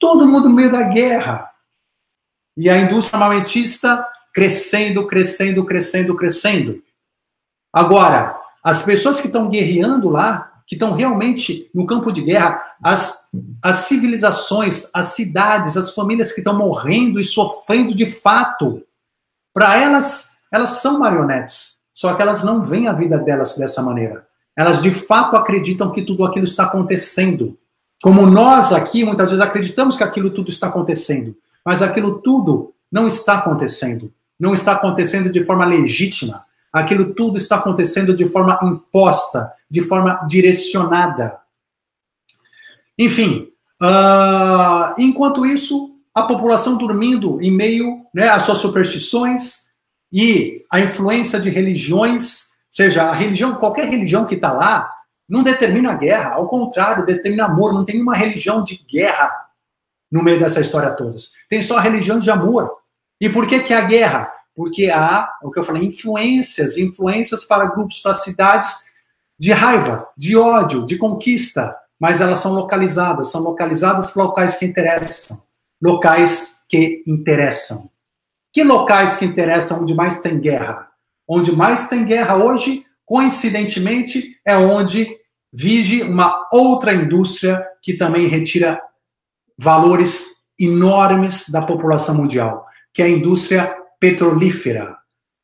[0.00, 1.48] todo mundo no meio da guerra.
[2.56, 6.82] E a indústria armamentista crescendo, crescendo, crescendo, crescendo.
[7.72, 13.28] Agora, as pessoas que estão guerreando lá, que estão realmente no campo de guerra, as,
[13.62, 18.82] as civilizações, as cidades, as famílias que estão morrendo e sofrendo de fato,
[19.52, 21.78] para elas, elas são marionetes.
[21.92, 24.26] Só que elas não veem a vida delas dessa maneira.
[24.56, 27.58] Elas de fato acreditam que tudo aquilo está acontecendo.
[28.02, 33.06] Como nós aqui muitas vezes acreditamos que aquilo tudo está acontecendo, mas aquilo tudo não
[33.06, 34.12] está acontecendo.
[34.42, 36.44] Não está acontecendo de forma legítima.
[36.72, 41.38] Aquilo tudo está acontecendo de forma imposta, de forma direcionada.
[42.98, 43.48] Enfim,
[43.80, 49.62] uh, enquanto isso, a população dormindo em meio né, às suas superstições,
[50.12, 54.92] e a influência de religiões, seja a religião, qualquer religião que está lá,
[55.26, 57.72] não determina a guerra, ao contrário, determina amor.
[57.72, 59.32] Não tem uma religião de guerra
[60.10, 61.16] no meio dessa história toda.
[61.48, 62.70] Tem só a religião de amor.
[63.22, 64.32] E por que, que há guerra?
[64.52, 68.74] Porque há, o que eu falei, influências, influências para grupos, para cidades
[69.38, 74.66] de raiva, de ódio, de conquista, mas elas são localizadas, são localizadas para locais que
[74.66, 75.40] interessam,
[75.80, 77.88] locais que interessam.
[78.52, 80.88] Que locais que interessam onde mais tem guerra?
[81.26, 85.16] Onde mais tem guerra hoje, coincidentemente, é onde
[85.52, 88.82] vige uma outra indústria que também retira
[89.56, 90.26] valores
[90.58, 94.96] enormes da população mundial, que é a indústria petrolífera.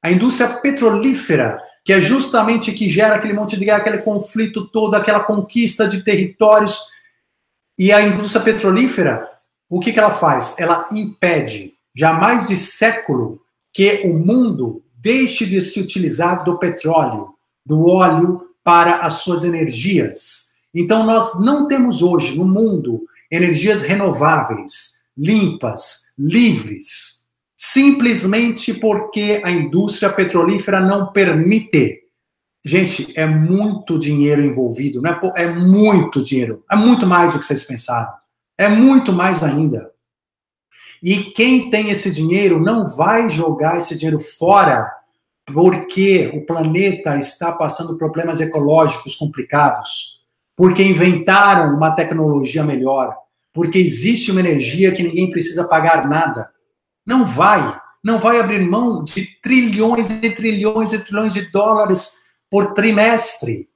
[0.02, 4.94] A indústria petrolífera, que é justamente que gera aquele monte de guerra, aquele conflito todo,
[4.94, 6.78] aquela conquista de territórios.
[7.78, 9.28] E a indústria petrolífera,
[9.68, 10.56] o que, que ela faz?
[10.58, 13.40] Ela impede já mais de século
[13.72, 17.34] que o mundo deixe de se utilizar do petróleo,
[17.64, 20.48] do óleo para as suas energias.
[20.74, 27.17] Então, nós não temos hoje no mundo energias renováveis, limpas, livres,
[27.60, 32.04] simplesmente porque a indústria petrolífera não permite.
[32.64, 35.18] Gente, é muito dinheiro envolvido, né?
[35.34, 36.62] É muito dinheiro.
[36.70, 38.12] É muito mais do que vocês pensaram.
[38.56, 39.90] É muito mais ainda.
[41.02, 44.88] E quem tem esse dinheiro não vai jogar esse dinheiro fora
[45.46, 50.20] porque o planeta está passando problemas ecológicos complicados,
[50.56, 53.16] porque inventaram uma tecnologia melhor,
[53.52, 56.52] porque existe uma energia que ninguém precisa pagar nada.
[57.08, 62.18] Não vai, não vai abrir mão de trilhões e trilhões e trilhões de dólares
[62.50, 63.68] por trimestre,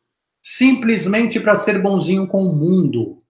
[0.42, 3.22] simplesmente para ser bonzinho com o mundo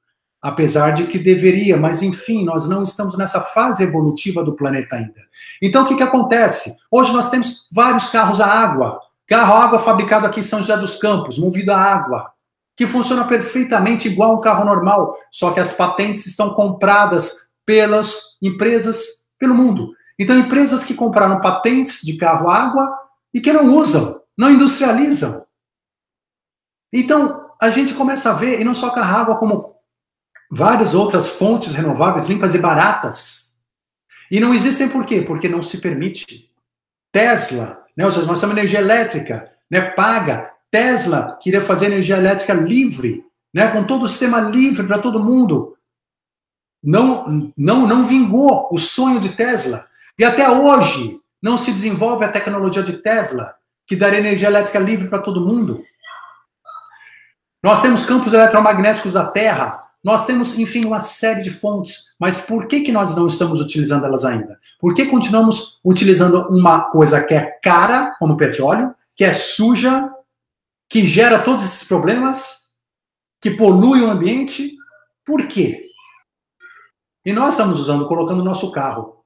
[0.42, 5.20] apesar de que deveria, mas enfim, nós não estamos nessa fase evolutiva do planeta ainda.
[5.62, 6.74] Então, o que, que acontece?
[6.90, 10.76] Hoje nós temos vários carros a água, carro a água fabricado aqui em São José
[10.76, 12.32] dos Campos, movido a água,
[12.76, 17.32] que funciona perfeitamente igual a um carro normal, só que as patentes estão compradas
[17.64, 19.92] pelas empresas pelo mundo.
[20.16, 22.96] Então, empresas que compraram patentes de carro água
[23.34, 25.44] e que não usam, não industrializam.
[26.92, 29.74] Então, a gente começa a ver, e não só carro água, como
[30.48, 33.52] várias outras fontes renováveis limpas e baratas.
[34.30, 35.22] E não existem por quê?
[35.22, 36.48] Porque não se permite.
[37.10, 40.52] Tesla, né, ou seja, nós temos energia elétrica né, paga.
[40.70, 45.76] Tesla queria fazer energia elétrica livre, né, com todo o sistema livre para todo mundo.
[46.82, 49.86] Não, não, não vingou o sonho de Tesla.
[50.18, 53.54] E até hoje não se desenvolve a tecnologia de Tesla,
[53.86, 55.84] que daria energia elétrica livre para todo mundo.
[57.62, 62.66] Nós temos campos eletromagnéticos da Terra nós temos, enfim, uma série de fontes, mas por
[62.66, 64.58] que, que nós não estamos utilizando elas ainda?
[64.80, 70.10] Por que continuamos utilizando uma coisa que é cara, como petróleo, que é suja,
[70.88, 72.64] que gera todos esses problemas,
[73.40, 74.76] que polui o ambiente?
[75.24, 75.81] Por quê?
[77.24, 79.22] E nós estamos usando, colocando o nosso carro.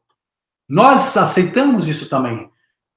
[0.68, 2.50] Nós aceitamos isso também.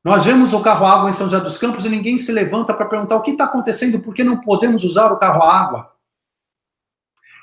[0.04, 2.86] Nós vemos o carro água em São José dos Campos e ninguém se levanta para
[2.86, 5.92] perguntar o que está acontecendo, por que não podemos usar o carro água?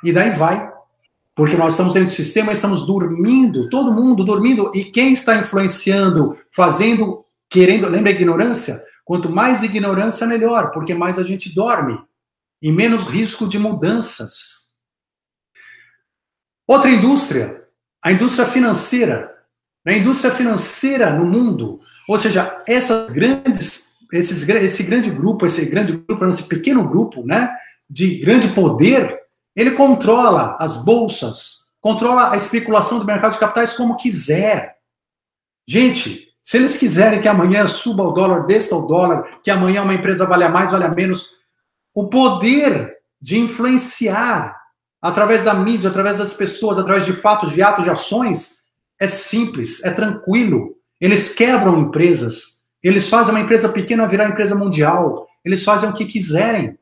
[0.03, 0.73] E daí vai.
[1.35, 4.71] Porque nós estamos dentro do sistema, estamos dormindo, todo mundo dormindo.
[4.75, 7.89] E quem está influenciando, fazendo, querendo.
[7.89, 8.83] Lembra a ignorância?
[9.05, 11.99] Quanto mais ignorância, melhor, porque mais a gente dorme.
[12.63, 14.66] E menos risco de mudanças.
[16.67, 17.65] Outra indústria,
[18.05, 19.33] a indústria financeira.
[19.87, 25.93] A indústria financeira no mundo, ou seja, essas grandes, esses, esse grande grupo, esse grande
[25.93, 27.55] grupo, esse pequeno grupo, né,
[27.89, 29.17] de grande poder,
[29.55, 34.75] ele controla as bolsas, controla a especulação do mercado de capitais como quiser.
[35.69, 39.95] Gente, se eles quiserem que amanhã suba o dólar, desça o dólar, que amanhã uma
[39.95, 41.31] empresa valha mais, valha menos,
[41.95, 44.57] o poder de influenciar
[45.07, 48.57] através da mídia, através das pessoas, através de fatos, de atos, de ações,
[49.01, 50.75] é simples, é tranquilo.
[51.01, 56.07] Eles quebram empresas, eles fazem uma empresa pequena virar empresa mundial, eles fazem o que
[56.07, 56.77] quiserem,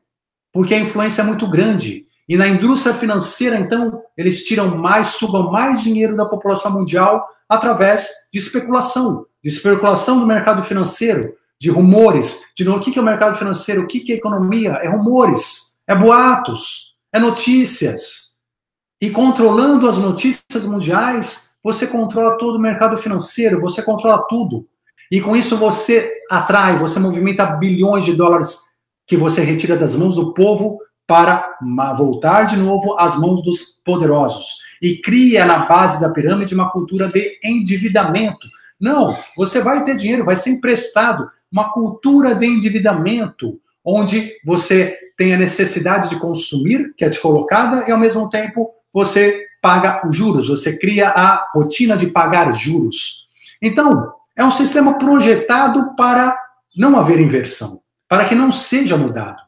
[0.51, 2.07] porque a influência é muito grande.
[2.27, 8.09] E na indústria financeira, então, eles tiram mais, sugam mais dinheiro da população mundial através
[8.33, 13.37] de especulação, de especulação do mercado financeiro, de rumores, de o que é o mercado
[13.37, 16.84] financeiro, o que é economia, é rumores, é boatos,
[17.15, 18.35] é notícias.
[19.01, 24.65] E controlando as notícias mundiais, você controla todo o mercado financeiro, você controla tudo.
[25.09, 28.59] E com isso você atrai, você movimenta bilhões de dólares
[29.07, 31.57] que você retira das mãos do povo para
[31.97, 34.47] voltar de novo às mãos dos poderosos.
[34.81, 38.45] E cria na base da pirâmide uma cultura de endividamento.
[38.77, 41.29] Não, você vai ter dinheiro, vai ser emprestado.
[41.49, 47.85] Uma cultura de endividamento, onde você tem a necessidade de consumir, que é te colocada,
[47.87, 53.25] e ao mesmo tempo você paga os juros, você cria a rotina de pagar juros.
[53.61, 56.37] Então, é um sistema projetado para
[56.75, 59.41] não haver inversão, para que não seja mudado.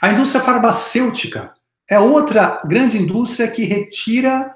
[0.00, 1.52] A indústria farmacêutica
[1.88, 4.54] é outra grande indústria que retira.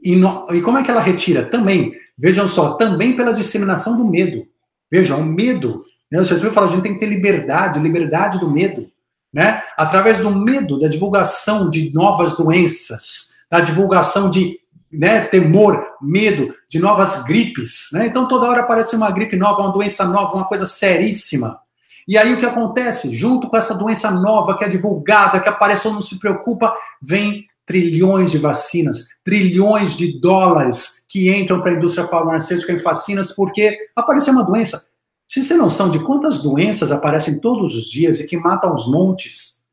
[0.00, 1.44] E, no, e como é que ela retira?
[1.44, 4.46] Também, vejam só, também pela disseminação do medo.
[4.90, 5.80] Vejam, o medo.
[6.10, 6.20] Né?
[6.20, 8.88] O senhor fala, a gente tem que ter liberdade, liberdade do medo.
[9.32, 9.62] Né?
[9.76, 14.60] Através do medo, da divulgação de novas doenças, da divulgação de
[14.92, 17.88] né, temor, medo de novas gripes.
[17.92, 18.06] Né?
[18.06, 21.58] Então, toda hora aparece uma gripe nova, uma doença nova, uma coisa seríssima.
[22.06, 23.14] E aí o que acontece?
[23.14, 27.46] Junto com essa doença nova que é divulgada, que aparece, ou não se preocupa, vem
[27.64, 33.78] trilhões de vacinas, trilhões de dólares que entram para a indústria farmacêutica em vacinas porque
[33.94, 34.86] apareceu uma doença.
[35.32, 39.64] Vocês têm noção de quantas doenças aparecem todos os dias e que matam os montes?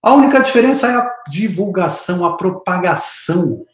[0.00, 3.64] A única diferença é a divulgação, a propagação.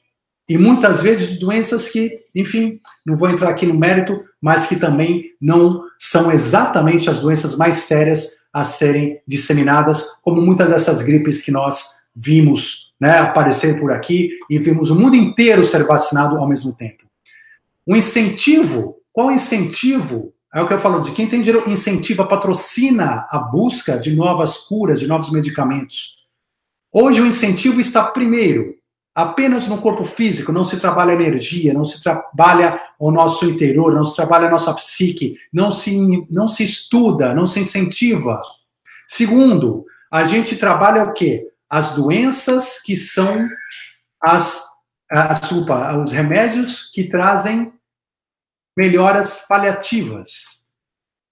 [0.48, 4.76] E muitas vezes de doenças que, enfim, não vou entrar aqui no mérito, mas que
[4.76, 11.42] também não são exatamente as doenças mais sérias a serem disseminadas, como muitas dessas gripes
[11.42, 16.48] que nós vimos né, aparecer por aqui e vimos o mundo inteiro ser vacinado ao
[16.48, 17.04] mesmo tempo.
[17.86, 20.32] O incentivo, qual incentivo?
[20.54, 24.58] É o que eu falo, de quem tem dinheiro incentiva, patrocina a busca de novas
[24.58, 26.26] curas, de novos medicamentos.
[26.92, 28.76] Hoje o incentivo está primeiro
[29.14, 34.04] apenas no corpo físico, não se trabalha energia, não se trabalha o nosso interior, não
[34.04, 38.42] se trabalha a nossa psique, não se, não se estuda, não se incentiva.
[39.06, 41.48] Segundo, a gente trabalha o quê?
[41.68, 43.48] As doenças que são
[44.20, 44.62] as,
[45.10, 47.72] a, desculpa, os remédios que trazem
[48.76, 50.62] melhoras paliativas.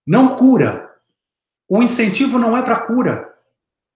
[0.07, 0.91] Não cura.
[1.69, 3.33] O incentivo não é para cura,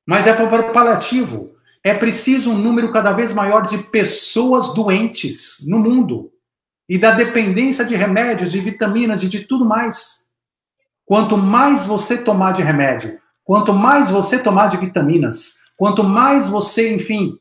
[0.07, 5.79] mas é para paliativo é preciso um número cada vez maior de pessoas doentes no
[5.79, 6.33] mundo
[6.89, 10.25] e da dependência de remédios, de vitaminas e de tudo mais.
[11.05, 16.95] Quanto mais você tomar de remédio, quanto mais você tomar de vitaminas, quanto mais você,
[16.95, 17.39] enfim,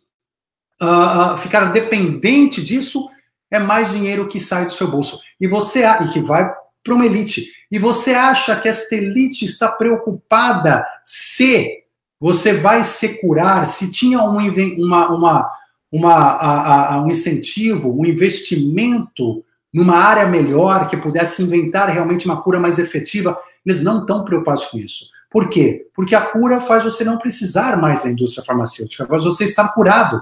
[0.82, 3.10] uh, ficar dependente disso,
[3.54, 5.22] é mais dinheiro que sai do seu bolso.
[5.40, 6.52] E você e que vai
[6.84, 7.48] para uma elite.
[7.72, 11.84] E você acha que esta elite está preocupada se
[12.20, 14.38] você vai se curar se tinha um,
[14.84, 15.52] uma, uma,
[15.92, 22.42] uma, a, a, um incentivo, um investimento numa área melhor que pudesse inventar realmente uma
[22.42, 25.06] cura mais efetiva, eles não estão preocupados com isso.
[25.30, 25.88] Por quê?
[25.96, 30.22] Porque a cura faz você não precisar mais da indústria farmacêutica, faz você estar curado.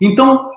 [0.00, 0.50] Então,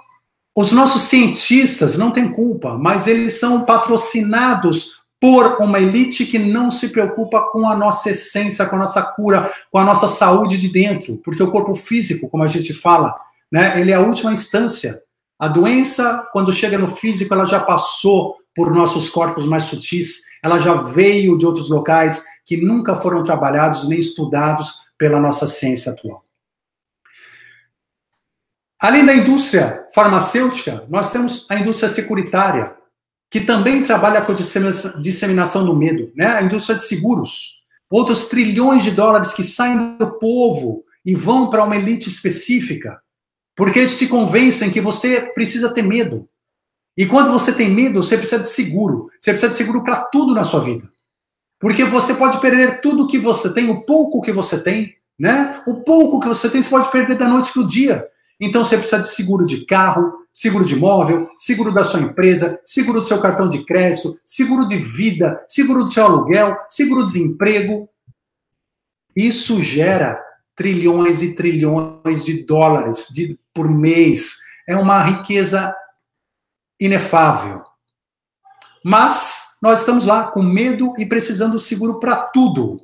[0.55, 6.69] os nossos cientistas não têm culpa, mas eles são patrocinados por uma elite que não
[6.69, 10.67] se preocupa com a nossa essência, com a nossa cura, com a nossa saúde de
[10.67, 13.15] dentro, porque o corpo físico, como a gente fala,
[13.51, 15.01] né, ele é a última instância.
[15.39, 20.59] A doença, quando chega no físico, ela já passou por nossos corpos mais sutis, ela
[20.59, 26.22] já veio de outros locais que nunca foram trabalhados nem estudados pela nossa ciência atual.
[28.83, 32.75] Além da indústria farmacêutica, nós temos a indústria securitária,
[33.31, 36.27] que também trabalha com a disseminação do medo, né?
[36.27, 41.63] A indústria de seguros, outros trilhões de dólares que saem do povo e vão para
[41.63, 43.01] uma elite específica,
[43.55, 46.27] porque eles te convencem que você precisa ter medo.
[46.97, 49.09] E quando você tem medo, você precisa de seguro.
[49.17, 50.91] Você precisa de seguro para tudo na sua vida.
[51.57, 55.63] Porque você pode perder tudo que você tem, o pouco que você tem, né?
[55.65, 58.11] O pouco que você tem, você pode perder da noite para o dia.
[58.39, 63.01] Então você precisa de seguro de carro, seguro de imóvel, seguro da sua empresa, seguro
[63.01, 67.87] do seu cartão de crédito, seguro de vida, seguro do seu aluguel, seguro de desemprego.
[69.15, 70.21] Isso gera
[70.55, 74.37] trilhões e trilhões de dólares de, por mês.
[74.67, 75.75] É uma riqueza
[76.79, 77.63] inefável.
[78.83, 82.75] Mas nós estamos lá com medo e precisando de seguro para tudo.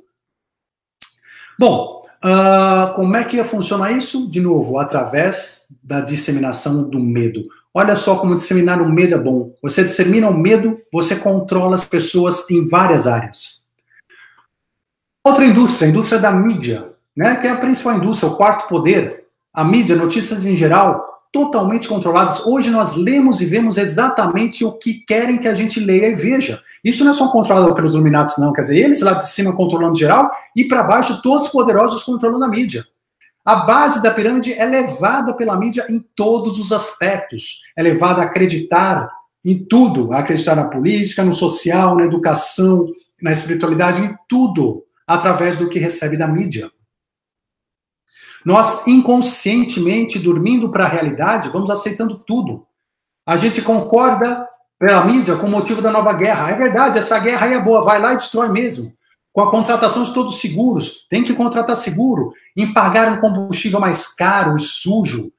[1.58, 4.30] Bom, Uh, como é que funciona isso?
[4.30, 7.42] De novo, através da disseminação do medo.
[7.72, 9.54] Olha só como disseminar o medo é bom.
[9.62, 13.66] Você dissemina o medo, você controla as pessoas em várias áreas.
[15.24, 19.24] Outra indústria, a indústria da mídia, né, que é a principal indústria, o quarto poder.
[19.52, 22.44] A mídia, notícias em geral, totalmente controladas.
[22.46, 26.60] Hoje nós lemos e vemos exatamente o que querem que a gente leia e veja.
[26.84, 28.52] Isso não é só controlado pelos Illuminati, não.
[28.52, 32.44] Quer dizer, eles lá de cima controlando geral e para baixo todos os poderosos controlando
[32.44, 32.84] a mídia.
[33.44, 37.60] A base da pirâmide é levada pela mídia em todos os aspectos.
[37.76, 39.08] É levada a acreditar
[39.44, 42.86] em tudo, a acreditar na política, no social, na educação,
[43.22, 46.70] na espiritualidade, em tudo, através do que recebe da mídia.
[48.44, 52.66] Nós, inconscientemente, dormindo para a realidade, vamos aceitando tudo.
[53.26, 54.46] A gente concorda
[54.78, 56.50] pela mídia com o motivo da nova guerra.
[56.50, 58.92] É verdade, essa guerra aí é boa, vai lá e destrói mesmo.
[59.32, 63.78] Com a contratação de todos os seguros, tem que contratar seguro, em pagar um combustível
[63.78, 65.30] mais caro e sujo,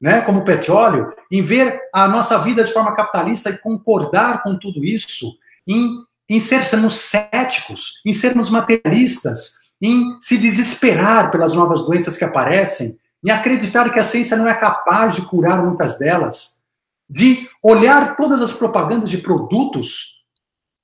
[0.00, 4.58] né, como o petróleo, em ver a nossa vida de forma capitalista e concordar com
[4.58, 5.36] tudo isso,
[5.66, 5.98] em,
[6.30, 13.30] em sermos céticos, em sermos materialistas, em se desesperar pelas novas doenças que aparecem, em
[13.30, 16.62] acreditar que a ciência não é capaz de curar muitas delas,
[17.08, 20.14] de olhar todas as propagandas de produtos,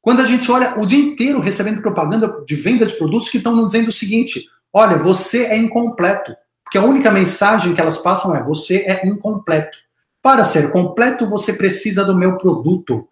[0.03, 3.55] quando a gente olha o dia inteiro recebendo propaganda de venda de produtos que estão
[3.55, 6.35] nos dizendo o seguinte: olha, você é incompleto.
[6.65, 9.77] Porque a única mensagem que elas passam é: você é incompleto.
[10.23, 13.07] Para ser completo, você precisa do meu produto.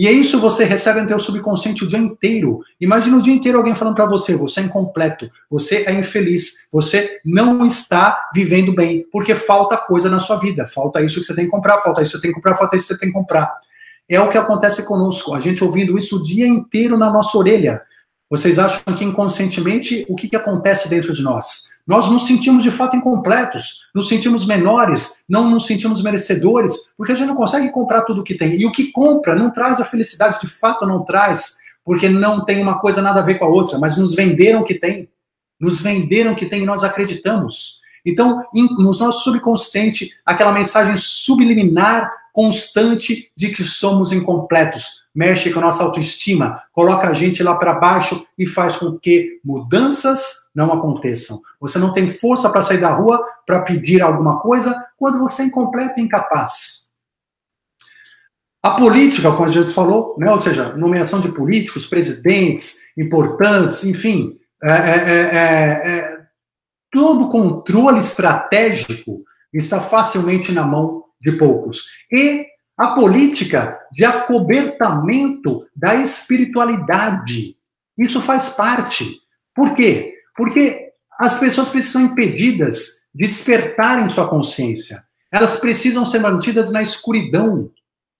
[0.00, 2.60] E é isso você recebe no teu subconsciente o dia inteiro.
[2.80, 7.20] Imagina o dia inteiro alguém falando para você, você é incompleto, você é infeliz, você
[7.22, 11.44] não está vivendo bem, porque falta coisa na sua vida, falta isso que você tem
[11.44, 13.14] que comprar, falta isso que você tem que comprar, falta isso que você tem que
[13.14, 13.54] comprar.
[14.08, 17.82] É o que acontece conosco, a gente ouvindo isso o dia inteiro na nossa orelha.
[18.30, 21.78] Vocês acham que inconscientemente o que, que acontece dentro de nós?
[21.90, 27.16] Nós nos sentimos de fato incompletos, nos sentimos menores, não nos sentimos merecedores, porque a
[27.16, 28.52] gente não consegue comprar tudo o que tem.
[28.60, 32.62] E o que compra não traz a felicidade, de fato não traz, porque não tem
[32.62, 35.08] uma coisa nada a ver com a outra, mas nos venderam que tem.
[35.58, 37.80] Nos venderam que tem e nós acreditamos.
[38.06, 45.06] Então, no nosso subconsciente, aquela mensagem subliminar constante de que somos incompletos.
[45.12, 49.40] Mexe com a nossa autoestima, coloca a gente lá para baixo e faz com que
[49.44, 51.38] mudanças não aconteçam.
[51.60, 55.46] Você não tem força para sair da rua para pedir alguma coisa quando você é
[55.46, 56.90] incompleto e incapaz.
[58.62, 64.38] A política, como a gente falou, né, ou seja, nomeação de políticos, presidentes importantes, enfim,
[64.62, 66.20] é, é, é, é
[66.92, 71.84] todo controle estratégico está facilmente na mão de poucos.
[72.10, 72.46] E
[72.76, 77.56] a política de acobertamento da espiritualidade.
[77.98, 79.20] Isso faz parte.
[79.54, 80.14] Por quê?
[80.40, 85.04] Porque as pessoas precisam impedidas de despertarem sua consciência.
[85.30, 87.70] Elas precisam ser mantidas na escuridão.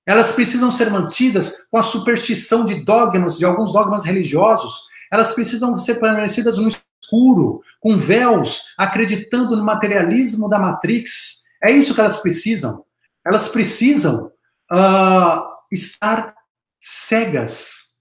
[0.05, 4.83] Elas precisam ser mantidas com a superstição de dogmas, de alguns dogmas religiosos.
[5.11, 11.45] Elas precisam ser permanecidas no escuro, com véus, acreditando no materialismo da Matrix.
[11.65, 12.85] É isso que elas precisam.
[13.27, 14.31] Elas precisam
[14.71, 15.43] uh,
[15.73, 16.35] estar
[16.79, 17.95] cegas.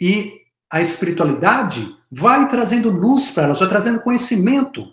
[0.00, 4.84] E a espiritualidade vai trazendo luz para elas, vai trazendo conhecimento.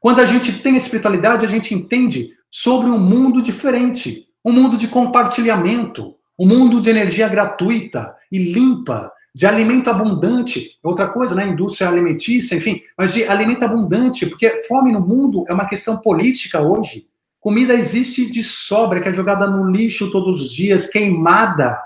[0.00, 4.88] Quando a gente tem espiritualidade, a gente entende sobre um mundo diferente, um mundo de
[4.88, 11.46] compartilhamento, um mundo de energia gratuita e limpa, de alimento abundante, outra coisa, né?
[11.46, 16.62] Indústria alimentícia, enfim, mas de alimento abundante, porque fome no mundo é uma questão política
[16.62, 17.06] hoje.
[17.38, 21.78] Comida existe de sobra, que é jogada no lixo todos os dias, queimada.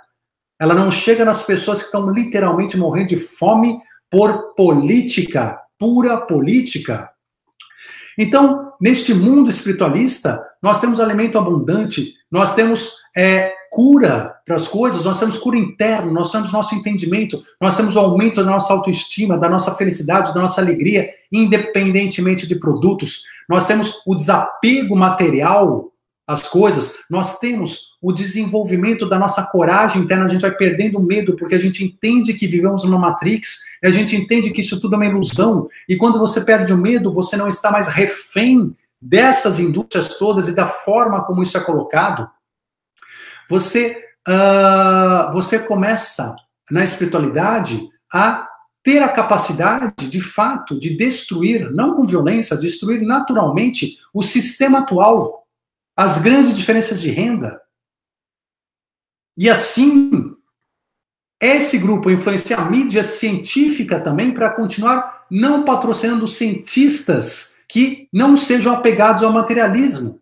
[0.61, 7.11] Ela não chega nas pessoas que estão literalmente morrendo de fome por política, pura política.
[8.19, 15.05] Então, neste mundo espiritualista, nós temos alimento abundante, nós temos é, cura para as coisas,
[15.05, 19.39] nós temos cura interna, nós temos nosso entendimento, nós temos o aumento da nossa autoestima,
[19.39, 23.23] da nossa felicidade, da nossa alegria, independentemente de produtos.
[23.49, 25.90] Nós temos o desapego material
[26.31, 31.03] às coisas, nós temos o desenvolvimento da nossa coragem interna, a gente vai perdendo o
[31.03, 34.95] medo, porque a gente entende que vivemos numa matrix, a gente entende que isso tudo
[34.95, 38.73] é uma ilusão, e quando você perde o medo, você não está mais refém
[39.03, 42.31] dessas indústrias todas e da forma como isso é colocado.
[43.49, 43.97] Você,
[44.29, 46.37] uh, você começa
[46.71, 48.47] na espiritualidade a
[48.85, 55.40] ter a capacidade, de fato, de destruir, não com violência, destruir naturalmente o sistema atual,
[56.01, 57.61] as grandes diferenças de renda.
[59.37, 60.35] E assim,
[61.39, 68.75] esse grupo influencia a mídia científica também para continuar não patrocinando cientistas que não sejam
[68.75, 70.19] apegados ao materialismo.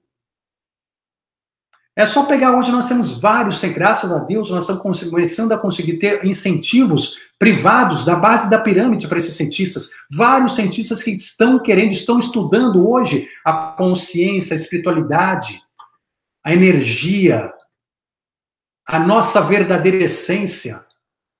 [1.94, 5.98] É só pegar hoje, nós temos vários, graças a Deus, nós estamos começando a conseguir
[5.98, 9.90] ter incentivos privados da base da pirâmide para esses cientistas.
[10.10, 15.67] Vários cientistas que estão querendo, estão estudando hoje a consciência, a espiritualidade,
[16.44, 17.52] a energia,
[18.86, 20.84] a nossa verdadeira essência,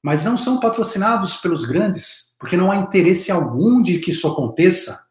[0.03, 5.07] mas não são patrocinados pelos grandes, porque não há interesse algum de que isso aconteça.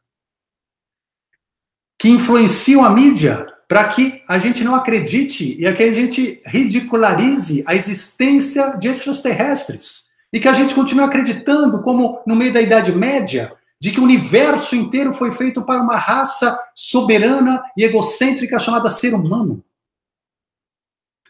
[1.99, 7.63] Que influenciam a mídia, para que a gente não acredite e que a gente ridicularize
[7.67, 10.05] a existência de extraterrestres.
[10.31, 14.03] E que a gente continue acreditando, como no meio da Idade Média, de que o
[14.03, 19.63] universo inteiro foi feito para uma raça soberana e egocêntrica chamada ser humano.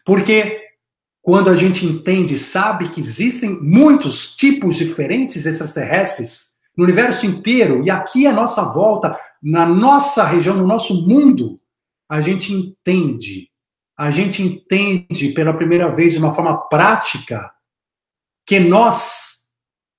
[0.08, 0.62] Porque
[1.20, 7.90] quando a gente entende, sabe que existem muitos tipos diferentes extraterrestres no universo inteiro e
[7.90, 11.60] aqui à nossa volta, na nossa região, no nosso mundo,
[12.10, 13.50] a gente entende,
[13.98, 17.52] a gente entende pela primeira vez de uma forma prática
[18.46, 19.42] que nós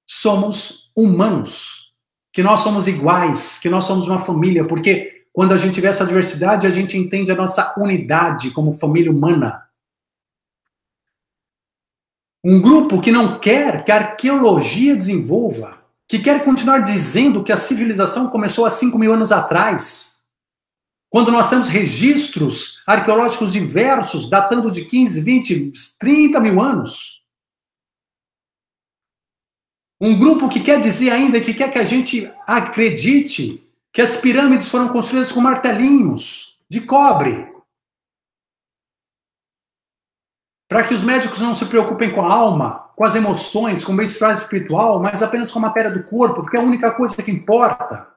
[0.09, 1.93] somos humanos,
[2.33, 6.03] que nós somos iguais, que nós somos uma família, porque quando a gente vê essa
[6.03, 9.68] diversidade, a gente entende a nossa unidade como família humana.
[12.43, 15.77] Um grupo que não quer que a arqueologia desenvolva,
[16.07, 20.17] que quer continuar dizendo que a civilização começou há 5 mil anos atrás,
[21.09, 27.19] quando nós temos registros arqueológicos diversos, datando de 15, 20, 30 mil anos.
[29.99, 33.61] Um grupo que quer dizer ainda que quer que a gente acredite
[33.91, 37.48] que as pirâmides foram construídas com martelinhos de cobre.
[40.69, 43.95] Para que os médicos não se preocupem com a alma, com as emoções, com o
[43.95, 47.31] bem-estar espiritual, mas apenas com a matéria do corpo, porque é a única coisa que
[47.31, 48.07] importa.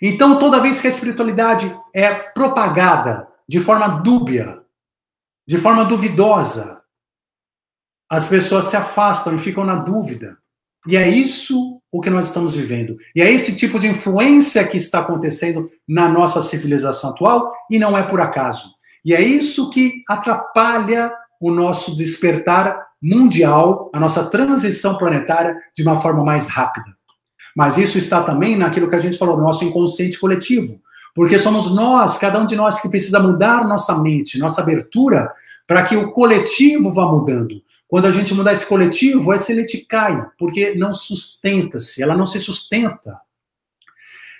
[0.00, 4.62] Então, toda vez que a espiritualidade é propagada de forma dúbia,
[5.46, 6.80] de forma duvidosa,
[8.08, 10.38] as pessoas se afastam e ficam na dúvida.
[10.86, 12.96] E é isso o que nós estamos vivendo.
[13.14, 17.98] E é esse tipo de influência que está acontecendo na nossa civilização atual e não
[17.98, 18.75] é por acaso.
[19.06, 26.00] E é isso que atrapalha o nosso despertar mundial, a nossa transição planetária de uma
[26.00, 26.86] forma mais rápida.
[27.56, 30.80] Mas isso está também naquilo que a gente falou, nosso inconsciente coletivo.
[31.14, 35.32] Porque somos nós, cada um de nós, que precisa mudar nossa mente, nossa abertura,
[35.68, 37.62] para que o coletivo vá mudando.
[37.86, 42.40] Quando a gente mudar esse coletivo, essa elite cai, porque não sustenta-se, ela não se
[42.40, 43.16] sustenta.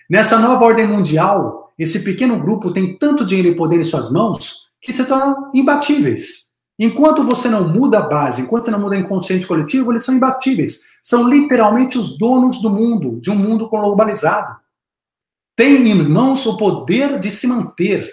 [0.08, 4.70] Nessa nova ordem mundial, esse pequeno grupo tem tanto dinheiro e poder em suas mãos
[4.80, 6.46] que se tornam imbatíveis.
[6.78, 10.82] Enquanto você não muda a base, enquanto não muda o inconsciente coletivo, eles são imbatíveis.
[11.02, 14.56] São literalmente os donos do mundo, de um mundo globalizado.
[15.56, 18.12] Tem em mãos o poder de se manter,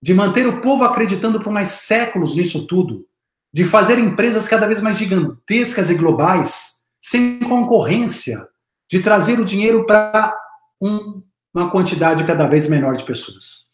[0.00, 3.04] de manter o povo acreditando por mais séculos nisso tudo,
[3.52, 8.46] de fazer empresas cada vez mais gigantescas e globais, sem concorrência,
[8.88, 10.36] de trazer o dinheiro para
[10.80, 13.66] uma quantidade cada vez menor de pessoas.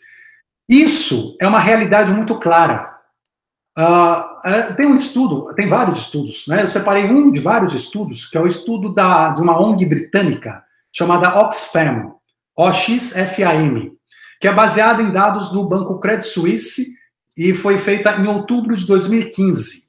[0.69, 2.95] Isso é uma realidade muito clara
[3.77, 6.63] Uh, tem um estudo, tem vários estudos, né?
[6.63, 10.63] Eu separei um de vários estudos, que é o estudo da, de uma ONG britânica
[10.93, 12.15] chamada Oxfam,
[12.57, 13.91] OXFAM,
[14.41, 16.87] que é baseada em dados do Banco Credit Suisse
[17.37, 19.89] e foi feita em outubro de 2015.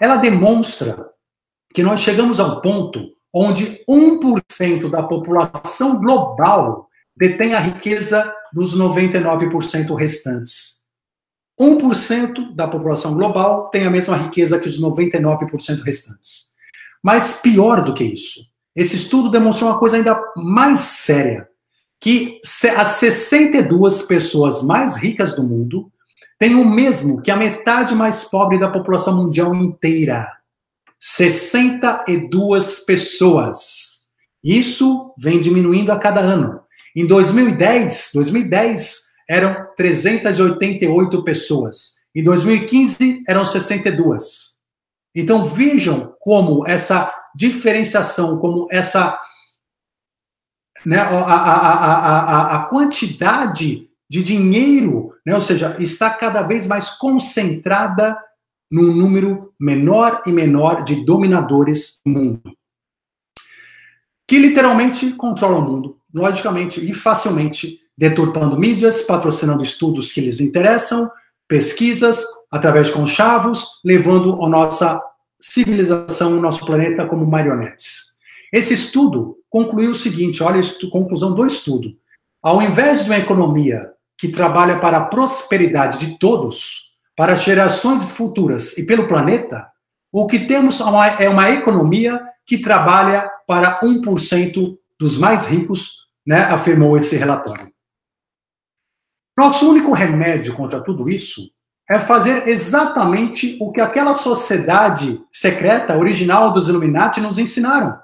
[0.00, 1.10] Ela demonstra
[1.74, 9.94] que nós chegamos ao ponto onde 1% da população global detém a riqueza dos 99%
[9.94, 10.80] restantes.
[11.60, 16.48] 1% da população global tem a mesma riqueza que os 99% restantes.
[17.02, 18.40] Mas pior do que isso,
[18.74, 21.48] esse estudo demonstrou uma coisa ainda mais séria,
[22.00, 22.40] que
[22.76, 25.92] as 62 pessoas mais ricas do mundo
[26.38, 30.39] têm o mesmo que a metade mais pobre da população mundial inteira.
[31.00, 34.00] 62 pessoas.
[34.44, 36.60] Isso vem diminuindo a cada ano.
[36.94, 42.00] Em 2010, 2010 eram 388 pessoas.
[42.14, 44.58] Em 2015 eram 62.
[45.14, 49.18] Então vejam como essa diferenciação, como essa
[50.84, 56.90] né, a, a, a, a, quantidade de dinheiro, né, ou seja, está cada vez mais
[56.90, 58.18] concentrada
[58.70, 62.52] num número menor e menor de dominadores do mundo.
[64.28, 71.10] Que literalmente controlam o mundo, logicamente e facilmente, deturpando mídias, patrocinando estudos que lhes interessam,
[71.48, 75.02] pesquisas, através de conchavos, levando a nossa
[75.40, 78.10] civilização, o nosso planeta como marionetes.
[78.52, 81.90] Esse estudo concluiu o seguinte: olha a conclusão do estudo.
[82.42, 86.89] Ao invés de uma economia que trabalha para a prosperidade de todos,
[87.20, 89.70] para gerações futuras e pelo planeta,
[90.10, 90.80] o que temos
[91.18, 97.70] é uma economia que trabalha para 1% dos mais ricos, né, afirmou esse relatório.
[99.38, 101.42] Nosso único remédio contra tudo isso
[101.90, 108.00] é fazer exatamente o que aquela sociedade secreta, original dos Illuminati, nos ensinaram.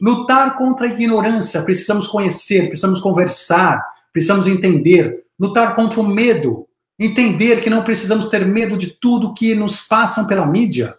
[0.00, 5.24] Lutar contra a ignorância, precisamos conhecer, precisamos conversar, precisamos entender.
[5.36, 6.68] Lutar contra o medo,
[6.98, 10.94] Entender que não precisamos ter medo de tudo que nos passam pela mídia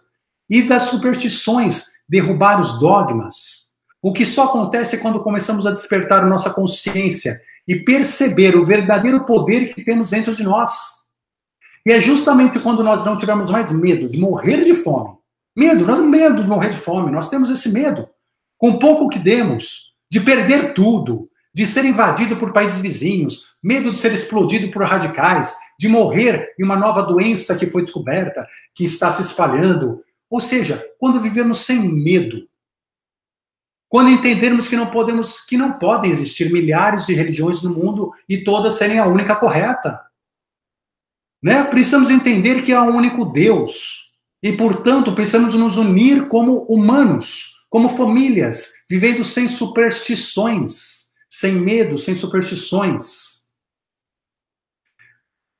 [0.48, 3.64] e das superstições, derrubar os dogmas.
[4.02, 9.74] O que só acontece quando começamos a despertar nossa consciência e perceber o verdadeiro poder
[9.74, 11.04] que temos dentro de nós.
[11.86, 15.14] E é justamente quando nós não tivermos mais medo de morrer de fome.
[15.56, 18.08] Medo, não é medo de morrer de fome, nós temos esse medo.
[18.58, 21.24] Com pouco que demos, de perder tudo,
[21.54, 26.64] de ser invadido por países vizinhos, medo de ser explodido por radicais, de morrer em
[26.64, 30.00] uma nova doença que foi descoberta, que está se espalhando.
[30.30, 32.48] Ou seja, quando vivemos sem medo,
[33.88, 38.42] quando entendermos que não podemos, que não podem existir milhares de religiões no mundo e
[38.42, 40.00] todas serem a única correta.
[41.42, 41.62] Né?
[41.64, 44.12] Precisamos entender que há um único Deus
[44.42, 51.04] e, portanto, precisamos nos unir como humanos, como famílias, vivendo sem superstições
[51.34, 53.33] sem medo, sem superstições.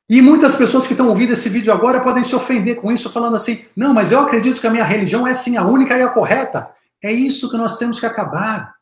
[0.08, 3.36] E muitas pessoas que estão ouvindo esse vídeo agora podem se ofender com isso, falando
[3.36, 6.08] assim: não, mas eu acredito que a minha religião é sim a única e a
[6.08, 6.70] correta.
[7.02, 8.74] É isso que nós temos que acabar.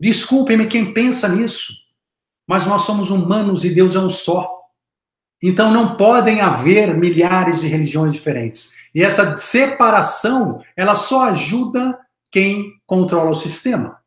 [0.00, 1.72] Desculpem-me quem pensa nisso,
[2.46, 4.56] mas nós somos humanos e Deus é um só.
[5.42, 8.72] Então não podem haver milhares de religiões diferentes.
[8.94, 11.98] E essa separação, ela só ajuda
[12.30, 14.00] quem controla o sistema.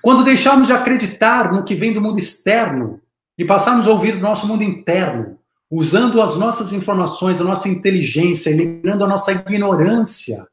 [0.00, 3.00] Quando deixarmos de acreditar no que vem do mundo externo
[3.38, 5.38] e passarmos a ouvir o nosso mundo interno,
[5.70, 10.46] usando as nossas informações, a nossa inteligência, eliminando a nossa ignorância,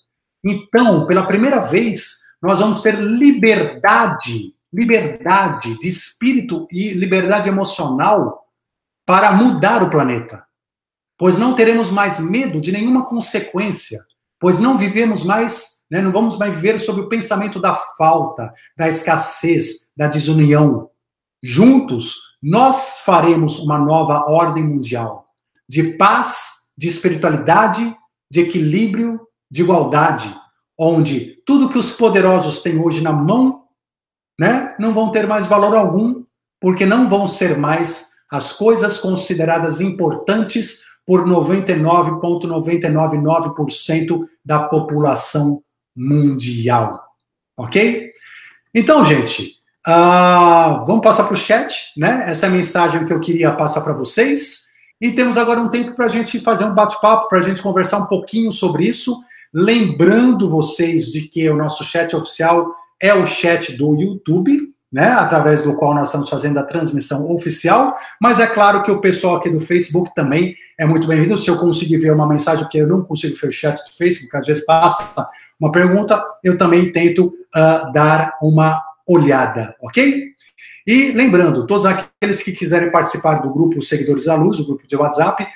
[0.46, 8.46] então, pela primeira vez, nós vamos ter liberdade, liberdade de espírito e liberdade emocional
[9.06, 10.44] para mudar o planeta.
[11.18, 14.04] Pois não teremos mais medo de nenhuma consequência,
[14.38, 16.02] pois não vivemos mais né?
[16.02, 20.90] Não vamos mais viver sob o pensamento da falta, da escassez, da desunião.
[21.44, 25.30] Juntos, nós faremos uma nova ordem mundial
[25.68, 27.96] de paz, de espiritualidade,
[28.30, 30.30] de equilíbrio, de igualdade,
[30.78, 33.64] onde tudo que os poderosos têm hoje na mão,
[34.38, 36.26] né, não vão ter mais valor algum,
[36.60, 45.64] porque não vão ser mais as coisas consideradas importantes por 99,999% da população
[45.96, 47.02] mundial.
[47.56, 48.12] Ok?
[48.74, 52.26] Então, gente, uh, vamos passar para o chat, né?
[52.28, 54.64] Essa é a mensagem que eu queria passar para vocês.
[55.00, 58.00] E temos agora um tempo para a gente fazer um bate-papo, para a gente conversar
[58.00, 59.22] um pouquinho sobre isso.
[59.54, 62.72] Lembrando vocês de que o nosso chat oficial
[63.02, 67.96] é o chat do YouTube, né, através do qual nós estamos fazendo a transmissão oficial,
[68.22, 71.36] mas é claro que o pessoal aqui do Facebook também é muito bem-vindo.
[71.36, 74.38] Se eu conseguir ver uma mensagem, porque eu não consigo ver o chat do Facebook,
[74.38, 75.28] às vezes passa
[75.60, 80.34] uma pergunta, eu também tento uh, dar uma olhada, ok?
[80.86, 84.96] E lembrando, todos aqueles que quiserem participar do grupo Seguidores da Luz, o grupo de
[84.96, 85.48] WhatsApp,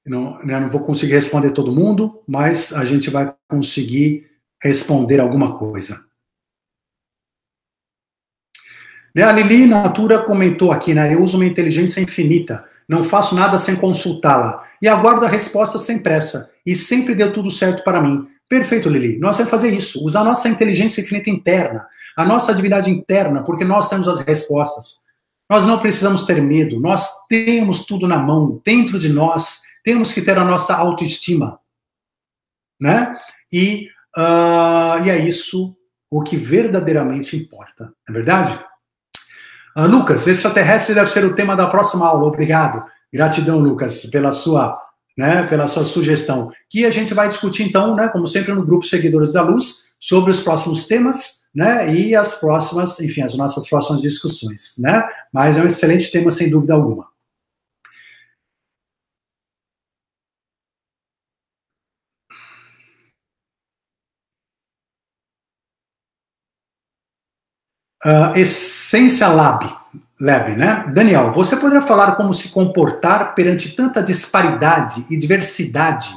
[0.04, 4.28] Não, né, não vou conseguir responder todo mundo, mas a gente vai conseguir
[4.60, 6.04] responder alguma coisa.
[9.14, 11.14] Né, a Lili Natura comentou aqui, né?
[11.14, 12.68] Eu uso uma inteligência infinita.
[12.92, 14.68] Não faço nada sem consultá-la.
[14.82, 16.50] E aguardo a resposta sem pressa.
[16.64, 18.26] E sempre deu tudo certo para mim.
[18.46, 19.18] Perfeito, Lili.
[19.18, 20.04] Nós vamos fazer isso.
[20.04, 24.98] Usar a nossa inteligência infinita interna, a nossa atividade interna, porque nós temos as respostas.
[25.48, 26.78] Nós não precisamos ter medo.
[26.78, 29.62] Nós temos tudo na mão, dentro de nós.
[29.82, 31.58] Temos que ter a nossa autoestima.
[32.78, 33.16] Né?
[33.50, 33.88] E,
[34.18, 35.74] uh, e é isso
[36.10, 37.84] o que verdadeiramente importa.
[37.84, 38.62] Não é verdade?
[39.76, 42.26] Uh, Lucas, extraterrestre deve ser o tema da próxima aula.
[42.26, 42.84] Obrigado.
[43.12, 44.78] Gratidão, Lucas, pela sua,
[45.16, 46.50] né, pela sua sugestão.
[46.70, 50.30] Que a gente vai discutir, então, né, como sempre, no grupo Seguidores da Luz, sobre
[50.30, 55.04] os próximos temas, né, e as próximas, enfim, as nossas próximas discussões, né?
[55.32, 57.11] Mas é um excelente tema, sem dúvida alguma.
[68.04, 69.72] Uh, Essência Lab,
[70.20, 70.90] Lab, né?
[70.92, 76.12] Daniel, você poderia falar como se comportar perante tanta disparidade e diversidade?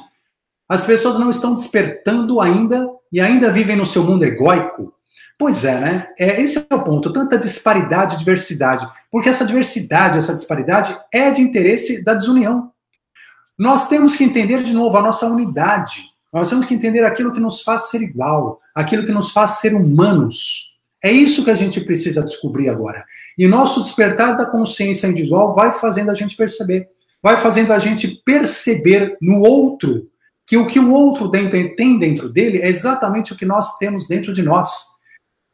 [0.68, 4.94] As pessoas não estão despertando ainda e ainda vivem no seu mundo egóico?
[5.38, 6.08] Pois é, né?
[6.18, 8.88] É, esse é o ponto, tanta disparidade e diversidade.
[9.12, 12.72] Porque essa diversidade, essa disparidade é de interesse da desunião.
[13.58, 16.04] Nós temos que entender de novo a nossa unidade.
[16.34, 19.74] Nós temos que entender aquilo que nos faz ser igual, aquilo que nos faz ser
[19.74, 20.75] humanos.
[21.06, 23.06] É isso que a gente precisa descobrir agora.
[23.38, 26.90] E nosso despertar da consciência individual vai fazendo a gente perceber,
[27.22, 30.10] vai fazendo a gente perceber no outro
[30.48, 34.34] que o que o outro tem dentro dele é exatamente o que nós temos dentro
[34.34, 34.96] de nós.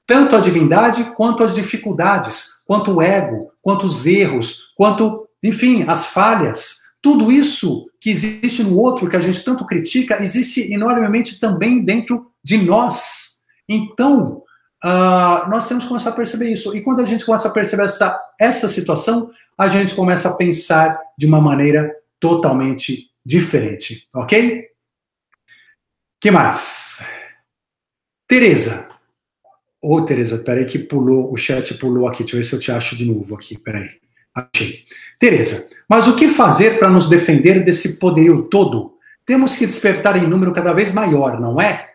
[0.07, 6.05] Tanto a divindade quanto as dificuldades, quanto o ego, quanto os erros, quanto, enfim, as
[6.05, 6.77] falhas.
[7.01, 12.31] Tudo isso que existe no outro, que a gente tanto critica, existe enormemente também dentro
[12.41, 13.41] de nós.
[13.67, 14.43] Então,
[14.83, 16.75] Uh, nós temos que começar a perceber isso.
[16.75, 20.99] E quando a gente começa a perceber essa, essa situação, a gente começa a pensar
[21.17, 24.71] de uma maneira totalmente diferente, ok?
[26.21, 27.03] que mais?
[28.27, 28.87] Tereza.
[29.81, 32.19] Ô, oh, Tereza, peraí que pulou, o chat pulou aqui.
[32.19, 33.89] Deixa eu ver se eu te acho de novo aqui, peraí.
[34.33, 34.85] Achei.
[35.19, 38.95] Tereza, mas o que fazer para nos defender desse poderio todo?
[39.25, 41.90] Temos que despertar em número cada vez maior, não é?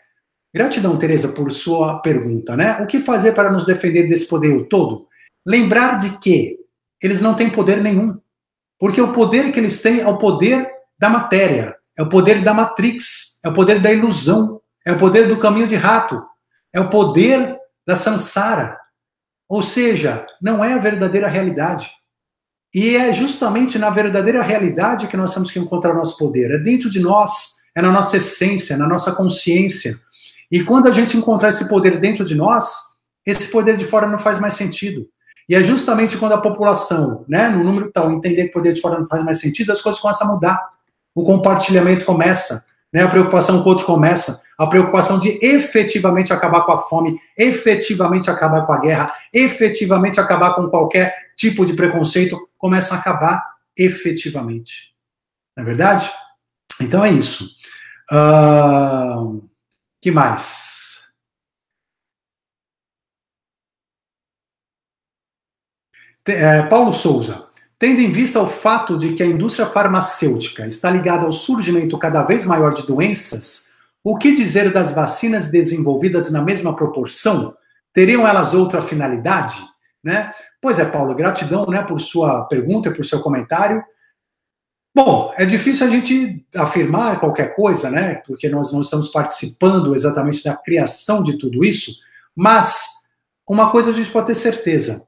[0.56, 2.78] Gratidão, Tereza, por sua pergunta, né?
[2.80, 5.06] O que fazer para nos defender desse poder todo?
[5.44, 6.56] Lembrar de que
[7.02, 8.18] eles não têm poder nenhum.
[8.78, 10.66] Porque o poder que eles têm é o poder
[10.98, 15.28] da matéria, é o poder da matrix, é o poder da ilusão, é o poder
[15.28, 16.24] do caminho de rato,
[16.72, 18.78] é o poder da samsara.
[19.50, 21.90] Ou seja, não é a verdadeira realidade.
[22.74, 26.50] E é justamente na verdadeira realidade que nós temos que encontrar o nosso poder.
[26.50, 30.00] É dentro de nós, é na nossa essência, na nossa consciência.
[30.50, 32.74] E quando a gente encontrar esse poder dentro de nós,
[33.24, 35.08] esse poder de fora não faz mais sentido.
[35.48, 38.80] E é justamente quando a população, né, no número tal, entender que o poder de
[38.80, 40.68] fora não faz mais sentido, as coisas começam a mudar.
[41.14, 46.62] O compartilhamento começa, né, a preocupação com o outro começa, a preocupação de efetivamente acabar
[46.62, 52.38] com a fome, efetivamente acabar com a guerra, efetivamente acabar com qualquer tipo de preconceito,
[52.58, 53.42] começa a acabar
[53.76, 54.94] efetivamente.
[55.56, 56.10] Não é verdade?
[56.80, 57.56] Então é isso.
[58.10, 59.46] Uh
[60.00, 60.76] que mais?
[66.26, 67.46] É, Paulo Souza.
[67.78, 72.22] Tendo em vista o fato de que a indústria farmacêutica está ligada ao surgimento cada
[72.22, 73.66] vez maior de doenças,
[74.02, 77.54] o que dizer das vacinas desenvolvidas na mesma proporção?
[77.92, 79.58] Teriam elas outra finalidade?
[80.02, 80.32] Né?
[80.60, 83.82] Pois é, Paulo, gratidão né, por sua pergunta e por seu comentário.
[84.96, 88.14] Bom, é difícil a gente afirmar qualquer coisa, né?
[88.26, 91.96] Porque nós não estamos participando exatamente da criação de tudo isso,
[92.34, 92.86] mas
[93.46, 95.06] uma coisa a gente pode ter certeza.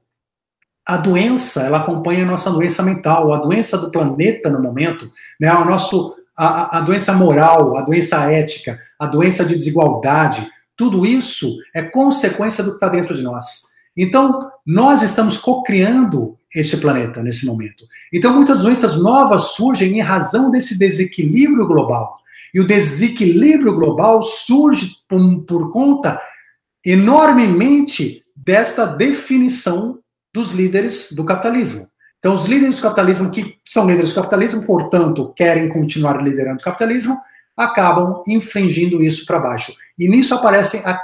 [0.85, 5.09] A doença, ela acompanha a nossa doença mental, a doença do planeta no momento,
[5.41, 5.51] né?
[5.55, 11.57] O nosso, a, a doença moral, a doença ética, a doença de desigualdade, tudo isso
[11.73, 13.68] é consequência do que está dentro de nós.
[13.95, 17.85] Então, nós estamos co-criando este planeta nesse momento.
[18.13, 22.17] Então, muitas doenças novas surgem em razão desse desequilíbrio global.
[22.53, 26.19] E o desequilíbrio global surge por, por conta
[26.85, 29.99] enormemente desta definição
[30.33, 31.87] dos líderes do capitalismo.
[32.17, 36.63] Então, os líderes do capitalismo, que são líderes do capitalismo, portanto, querem continuar liderando o
[36.63, 37.17] capitalismo,
[37.55, 39.73] acabam infringindo isso para baixo.
[39.97, 40.99] E nisso aparecem a,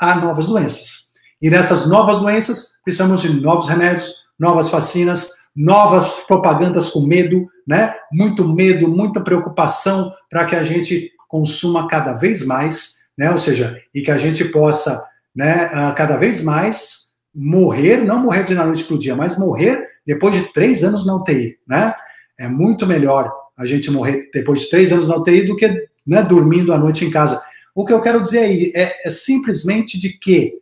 [0.00, 1.07] a novas doenças.
[1.40, 7.94] E nessas novas doenças, precisamos de novos remédios, novas vacinas, novas propagandas com medo, né?
[8.12, 13.30] Muito medo, muita preocupação para que a gente consuma cada vez mais, né?
[13.30, 18.54] Ou seja, e que a gente possa, né, cada vez mais morrer, não morrer de
[18.54, 21.94] noite para o dia, mas morrer depois de três anos na UTI, né?
[22.38, 26.22] É muito melhor a gente morrer depois de três anos na UTI do que né,
[26.22, 27.42] dormindo à noite em casa.
[27.74, 30.54] O que eu quero dizer aí é, é simplesmente de que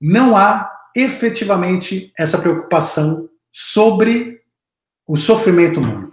[0.00, 4.40] não há efetivamente essa preocupação sobre
[5.06, 6.12] o sofrimento humano.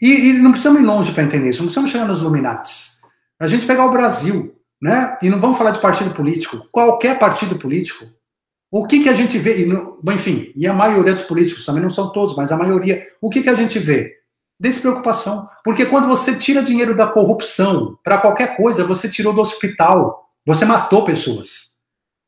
[0.00, 3.00] E, e não precisamos ir longe para entender isso, não precisamos chegar nos Illuminatis.
[3.38, 5.16] A gente pegar o Brasil, né?
[5.22, 8.06] E não vamos falar de partido político, qualquer partido político.
[8.70, 11.82] O que, que a gente vê, e no, enfim, e a maioria dos políticos, também
[11.82, 14.16] não são todos, mas a maioria, o que, que a gente vê?
[14.58, 15.48] Despreocupação.
[15.62, 20.64] Porque quando você tira dinheiro da corrupção para qualquer coisa, você tirou do hospital, você
[20.64, 21.71] matou pessoas.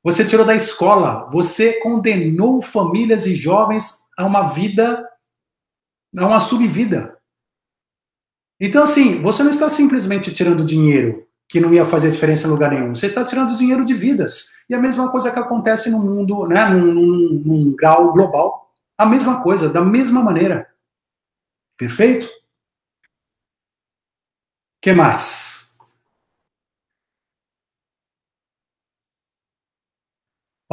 [0.04, 5.02] Você tirou da escola, você condenou famílias e jovens a uma vida,
[6.16, 7.18] a uma subvida.
[8.60, 12.70] Então, assim, você não está simplesmente tirando dinheiro que não ia fazer diferença em lugar
[12.70, 12.94] nenhum.
[12.94, 14.50] Você está tirando dinheiro de vidas.
[14.68, 18.70] E a mesma coisa que acontece no mundo, né, num, num, num grau global.
[18.96, 20.68] A mesma coisa, da mesma maneira.
[21.76, 22.28] Perfeito?
[24.84, 25.53] que mais?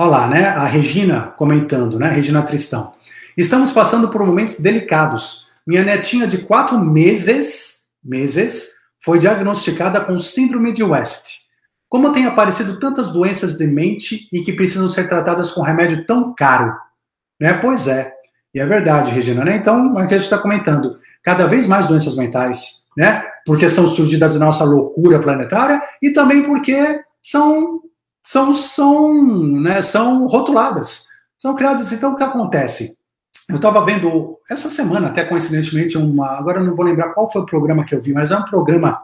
[0.03, 0.47] Olá, né?
[0.47, 2.09] A Regina comentando, né?
[2.09, 2.91] Regina Tristão.
[3.37, 5.45] Estamos passando por momentos delicados.
[5.65, 11.41] Minha netinha de quatro meses, meses, foi diagnosticada com síndrome de West.
[11.87, 16.33] Como tem aparecido tantas doenças de mente e que precisam ser tratadas com remédio tão
[16.33, 16.75] caro?
[17.39, 17.53] Né?
[17.53, 18.11] Pois é.
[18.55, 19.55] E é verdade, Regina, né?
[19.57, 20.95] Então, é o que a gente está comentando.
[21.21, 23.23] Cada vez mais doenças mentais, né?
[23.45, 27.81] Porque são surgidas da nossa loucura planetária e também porque são,
[28.23, 29.13] são, são,
[29.61, 31.07] né, são rotuladas,
[31.37, 31.91] são criadas.
[31.91, 32.97] Então, o que acontece?
[33.49, 36.37] Eu estava vendo essa semana, até coincidentemente, uma.
[36.37, 38.45] Agora eu não vou lembrar qual foi o programa que eu vi, mas é um
[38.45, 39.03] programa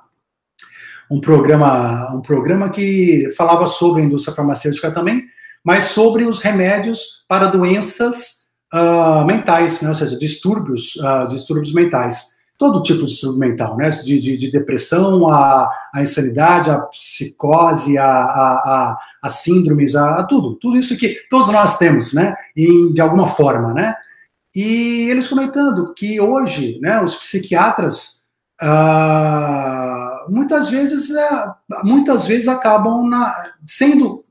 [1.09, 5.23] um programa, um programa que falava sobre a indústria farmacêutica também,
[5.63, 9.89] mas sobre os remédios para doenças uh, mentais, né?
[9.89, 12.36] ou seja, distúrbios, uh, distúrbios mentais.
[12.57, 13.89] Todo tipo de distúrbio mental, né?
[13.89, 20.55] De, de, de depressão, a, a, insanidade, a psicose, a, a, a, síndromes, a, tudo.
[20.55, 22.35] Tudo isso que todos nós temos, né?
[22.55, 23.95] De alguma forma, né?
[24.55, 28.23] E eles comentando que hoje, né, os psiquiatras
[28.59, 31.53] uh, muitas vezes uh,
[31.83, 33.35] muitas vezes acabam na,
[33.65, 34.21] sendo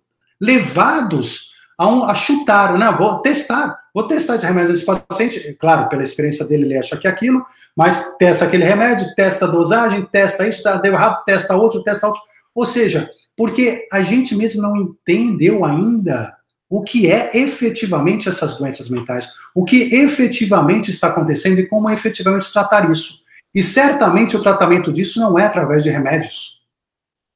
[0.40, 1.45] levados
[1.78, 2.90] a, um, a chutar, né?
[2.96, 5.56] Vou testar, vou testar esse remédio nesse paciente.
[5.58, 7.44] Claro, pela experiência dele, ele acha que é aquilo,
[7.76, 12.06] mas testa aquele remédio, testa a dosagem, testa isso, tá, deu errado, testa outro, testa
[12.06, 12.22] outro.
[12.54, 16.34] Ou seja, porque a gente mesmo não entendeu ainda
[16.68, 22.52] o que é efetivamente essas doenças mentais, o que efetivamente está acontecendo e como efetivamente
[22.52, 23.24] tratar isso.
[23.54, 26.56] E certamente o tratamento disso não é através de remédios.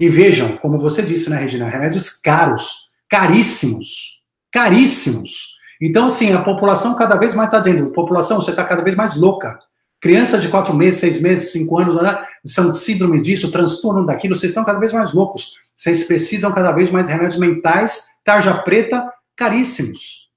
[0.01, 4.19] E vejam, como você disse, né, Regina, remédios caros, caríssimos
[4.52, 5.59] caríssimos.
[5.81, 9.16] Então, assim, a população cada vez mais está dizendo, população, você está cada vez mais
[9.16, 9.59] louca.
[10.01, 14.51] Crianças de quatro meses, seis meses, cinco anos, né, são síndrome disso, transtorno daquilo, vocês
[14.51, 15.55] estão cada vez mais loucos.
[15.77, 20.28] Vocês precisam cada vez mais remédios mentais, tarja preta, caríssimos.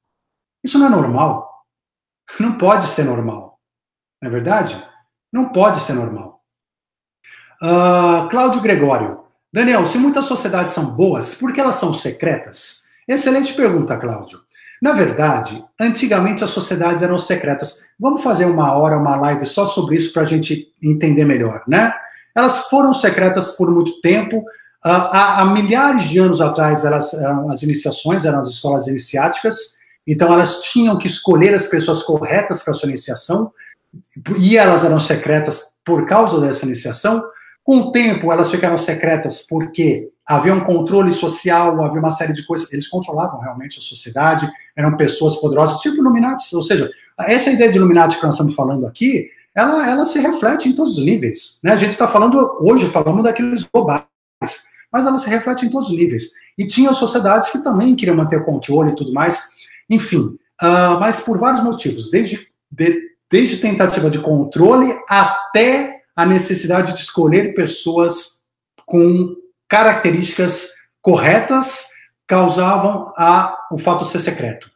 [0.63, 1.49] Isso não é normal.
[2.39, 3.59] Não pode ser normal.
[4.21, 4.81] Não é verdade?
[5.31, 6.41] Não pode ser normal.
[7.61, 9.23] Uh, Cláudio Gregório.
[9.51, 12.82] Daniel, se muitas sociedades são boas, por que elas são secretas?
[13.07, 14.39] Excelente pergunta, Cláudio.
[14.81, 17.81] Na verdade, antigamente as sociedades eram secretas.
[17.97, 21.93] Vamos fazer uma hora, uma live só sobre isso para a gente entender melhor, né?
[22.35, 24.43] Elas foram secretas por muito tempo.
[24.83, 29.55] há, há, milhares de anos atrás, elas eram as iniciações, eram as escolas iniciáticas.
[30.05, 33.53] Então, elas tinham que escolher as pessoas corretas para sua iniciação.
[34.37, 37.23] E elas eram secretas por causa dessa iniciação.
[37.63, 42.45] Com o tempo, elas ficaram secretas porque havia um controle social, havia uma série de
[42.45, 42.71] coisas.
[42.71, 46.55] Eles controlavam realmente a sociedade, eram pessoas poderosas, tipo Illuminati.
[46.55, 46.89] Ou seja,
[47.19, 50.97] essa ideia de Illuminati que nós estamos falando aqui, ela, ela se reflete em todos
[50.97, 51.59] os níveis.
[51.63, 51.73] Né?
[51.73, 54.05] A gente está falando, hoje, falando daqueles globais.
[54.91, 56.31] mas ela se reflete em todos os níveis.
[56.57, 59.41] E tinha sociedades que também queriam manter o controle e tudo mais.
[59.89, 66.93] Enfim, uh, mas por vários motivos, desde, de, desde tentativa de controle até a necessidade
[66.93, 68.41] de escolher pessoas
[68.85, 69.35] com
[69.73, 70.67] características
[71.01, 71.87] corretas
[72.27, 74.69] causavam a, o fato de ser secreto.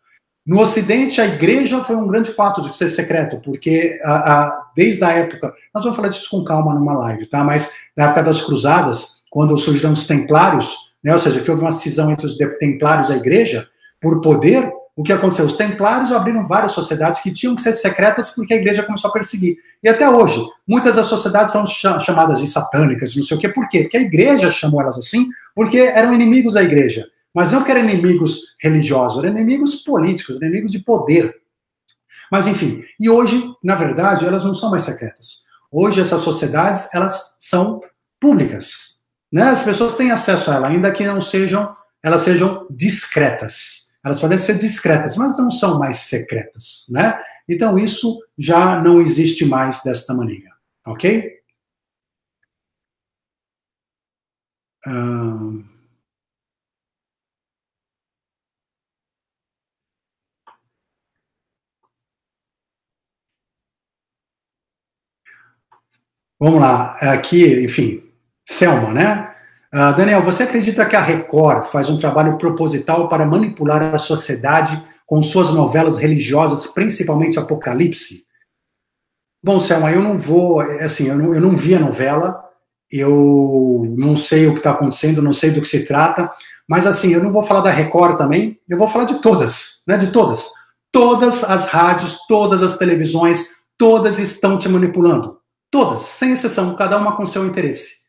[0.44, 5.03] No Ocidente, a igreja foi um grande fato de ser secreto, porque a, a, desde
[5.03, 5.53] a época.
[5.72, 7.44] Nós vamos falar disso com calma numa live, tá?
[7.44, 11.14] Mas na época das cruzadas, quando surgiram os templários, né?
[11.14, 13.68] ou seja, que houve uma cisão entre os templários e a igreja,
[14.02, 15.45] por poder, o que aconteceu?
[15.45, 19.14] Os templários abriram várias sociedades que tinham que ser secretas porque a igreja começou a
[19.14, 19.56] perseguir.
[19.84, 23.48] E até hoje, muitas das sociedades são chamadas de satânicas, não sei o quê.
[23.48, 23.84] Por quê?
[23.84, 27.06] Porque a igreja chamou elas assim, porque eram inimigos da igreja.
[27.32, 31.32] Mas não que eram inimigos religiosos, eram inimigos políticos, inimigos de poder.
[32.32, 35.45] Mas enfim, e hoje, na verdade, elas não são mais secretas.
[35.72, 37.82] Hoje essas sociedades, elas são
[38.19, 38.98] públicas.
[39.32, 39.44] Né?
[39.44, 41.72] As pessoas têm acesso a ela, ainda que não sejam,
[42.03, 43.86] elas sejam discretas.
[44.07, 47.19] Elas podem ser discretas, mas não são mais secretas, né?
[47.47, 50.49] Então isso já não existe mais desta maneira,
[50.85, 51.41] ok?
[54.88, 55.65] Um...
[66.39, 68.09] Vamos lá, aqui, enfim,
[68.47, 69.36] Selma, né?
[69.78, 74.84] Uh, Daniel, você acredita que a Record faz um trabalho proposital para manipular a sociedade
[75.06, 78.26] com suas novelas religiosas, principalmente Apocalipse?
[79.45, 82.44] Bom, Selma, eu não vou, assim, eu não, eu não vi a novela,
[82.91, 86.28] eu não sei o que está acontecendo, não sei do que se trata,
[86.68, 89.95] mas assim, eu não vou falar da Record também, eu vou falar de todas, né,
[89.95, 90.49] de todas.
[90.91, 95.38] Todas as rádios, todas as televisões, todas estão te manipulando.
[95.70, 98.06] Todas, sem exceção, cada uma com seu interesse.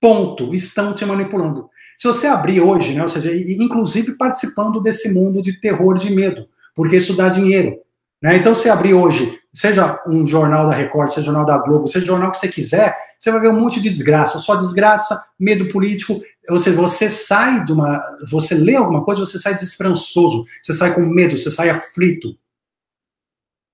[0.00, 0.54] Ponto.
[0.54, 1.68] Estão te manipulando.
[1.96, 6.46] Se você abrir hoje, né, ou seja, inclusive participando desse mundo de terror, de medo,
[6.74, 7.76] porque isso dá dinheiro.
[8.22, 8.36] Né?
[8.36, 12.06] Então, se abrir hoje, seja um jornal da Record, seja um jornal da Globo, seja
[12.06, 16.20] jornal que você quiser, você vai ver um monte de desgraça, só desgraça, medo político.
[16.50, 18.00] Ou seja, você sai de uma.
[18.30, 22.36] Você lê alguma coisa, você sai desesperançoso, você sai com medo, você sai aflito.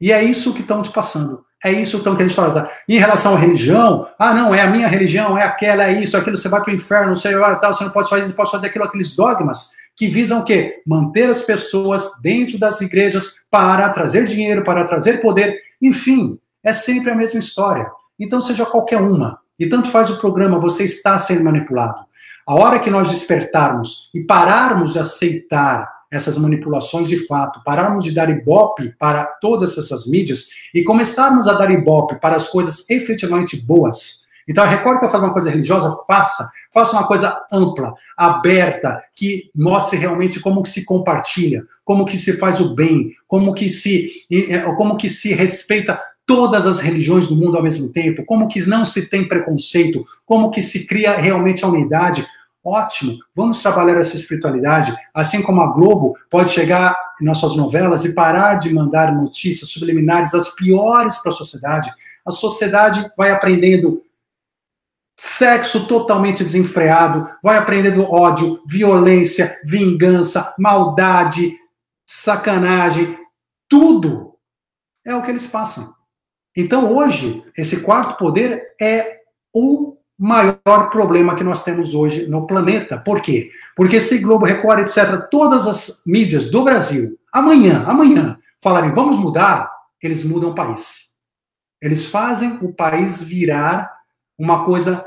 [0.01, 1.45] E é isso que estão te passando.
[1.65, 2.71] É isso então que a gente fala.
[2.87, 6.37] Em relação à religião, ah, não, é a minha religião, é aquela, é isso, aquilo,
[6.37, 8.67] você vai para o inferno, não sei lá, tal, você não pode fazer, pode fazer
[8.67, 10.83] aquilo, aqueles dogmas que visam o quê?
[10.87, 17.11] Manter as pessoas dentro das igrejas para trazer dinheiro, para trazer poder, enfim, é sempre
[17.11, 17.91] a mesma história.
[18.21, 22.05] Então, seja qualquer uma, e tanto faz o programa, você está sendo manipulado.
[22.47, 28.13] A hora que nós despertarmos e pararmos de aceitar essas manipulações de fato, pararmos de
[28.13, 33.57] dar ibope para todas essas mídias e começarmos a dar ibope para as coisas efetivamente
[33.57, 34.25] boas.
[34.47, 36.49] Então, a Record quer fazer uma coisa religiosa, faça.
[36.73, 42.35] Faça uma coisa ampla, aberta, que mostre realmente como que se compartilha, como que se
[42.35, 44.11] faz o bem, como que se,
[44.77, 48.85] como que se respeita todas as religiões do mundo ao mesmo tempo, como que não
[48.85, 52.27] se tem preconceito, como que se cria realmente a unidade,
[52.65, 58.15] Ótimo, vamos trabalhar essa espiritualidade, assim como a Globo pode chegar nas suas novelas e
[58.15, 61.93] parar de mandar notícias subliminares as piores para a sociedade.
[62.25, 64.03] A sociedade vai aprendendo
[65.15, 71.55] sexo totalmente desenfreado, vai aprendendo ódio, violência, vingança, maldade,
[72.07, 73.19] sacanagem,
[73.69, 74.35] tudo
[75.07, 75.95] é o que eles passam.
[76.57, 79.21] Então hoje, esse quarto poder é
[79.53, 82.97] o maior problema que nós temos hoje no planeta.
[82.99, 83.51] Por quê?
[83.77, 89.71] Porque se Globo, Record, etc., todas as mídias do Brasil, amanhã, amanhã, falarem vamos mudar,
[90.03, 91.15] eles mudam o país.
[91.83, 93.91] Eles fazem o país virar
[94.39, 95.07] uma coisa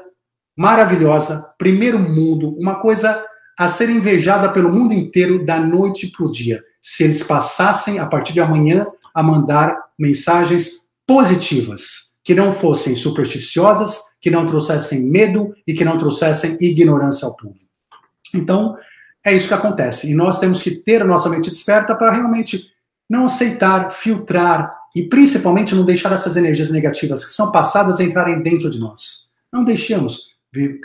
[0.56, 3.24] maravilhosa, primeiro mundo, uma coisa
[3.58, 6.62] a ser invejada pelo mundo inteiro da noite para o dia.
[6.82, 14.02] Se eles passassem, a partir de amanhã, a mandar mensagens positivas, que não fossem supersticiosas,
[14.20, 17.58] que não trouxessem medo e que não trouxessem ignorância ao povo.
[18.34, 18.76] Então,
[19.26, 20.10] é isso que acontece.
[20.10, 22.72] E nós temos que ter a nossa mente desperta para realmente
[23.10, 28.70] não aceitar, filtrar e principalmente não deixar essas energias negativas que são passadas entrarem dentro
[28.70, 29.32] de nós.
[29.52, 30.36] Não deixemos,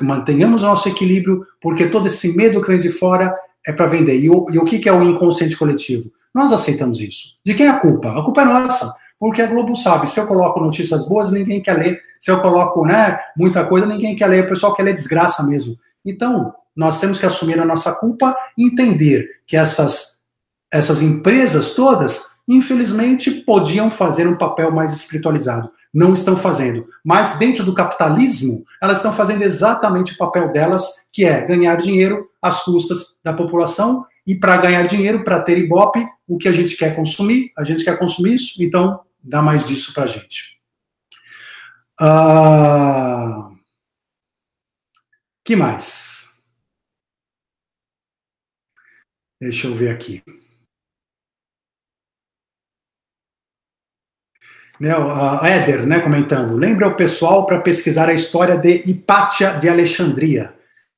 [0.01, 3.33] mantenhamos nosso equilíbrio, porque todo esse medo que vem de fora
[3.67, 4.21] é para vender.
[4.21, 6.13] E o, e o que é o inconsciente coletivo?
[6.35, 7.35] Nós aceitamos isso.
[7.45, 8.11] De quem é a culpa?
[8.11, 8.93] A culpa é nossa.
[9.23, 12.03] Porque a Globo sabe, se eu coloco notícias boas, ninguém quer ler.
[12.19, 14.47] Se eu coloco né, muita coisa, ninguém quer ler.
[14.47, 15.79] O pessoal quer ler desgraça mesmo.
[16.05, 20.19] Então, nós temos que assumir a nossa culpa e entender que essas,
[20.73, 25.71] essas empresas todas infelizmente, podiam fazer um papel mais espiritualizado.
[25.95, 26.85] Não estão fazendo.
[27.05, 32.27] Mas dentro do capitalismo, elas estão fazendo exatamente o papel delas, que é ganhar dinheiro
[32.43, 34.05] às custas da população.
[34.27, 37.85] E para ganhar dinheiro, para ter Ibope, o que a gente quer consumir, a gente
[37.85, 40.59] quer consumir isso, então dá mais disso para a gente.
[42.01, 43.57] Uh...
[45.45, 46.37] que mais?
[49.41, 50.23] Deixa eu ver aqui.
[54.81, 54.91] Né,
[55.45, 60.55] Éder, né, comentando, lembra o pessoal para pesquisar a história de Hipátia de Alexandria.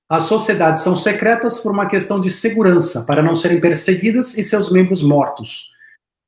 [0.09, 4.71] As sociedades são secretas por uma questão de segurança, para não serem perseguidas e seus
[4.71, 5.74] membros mortos.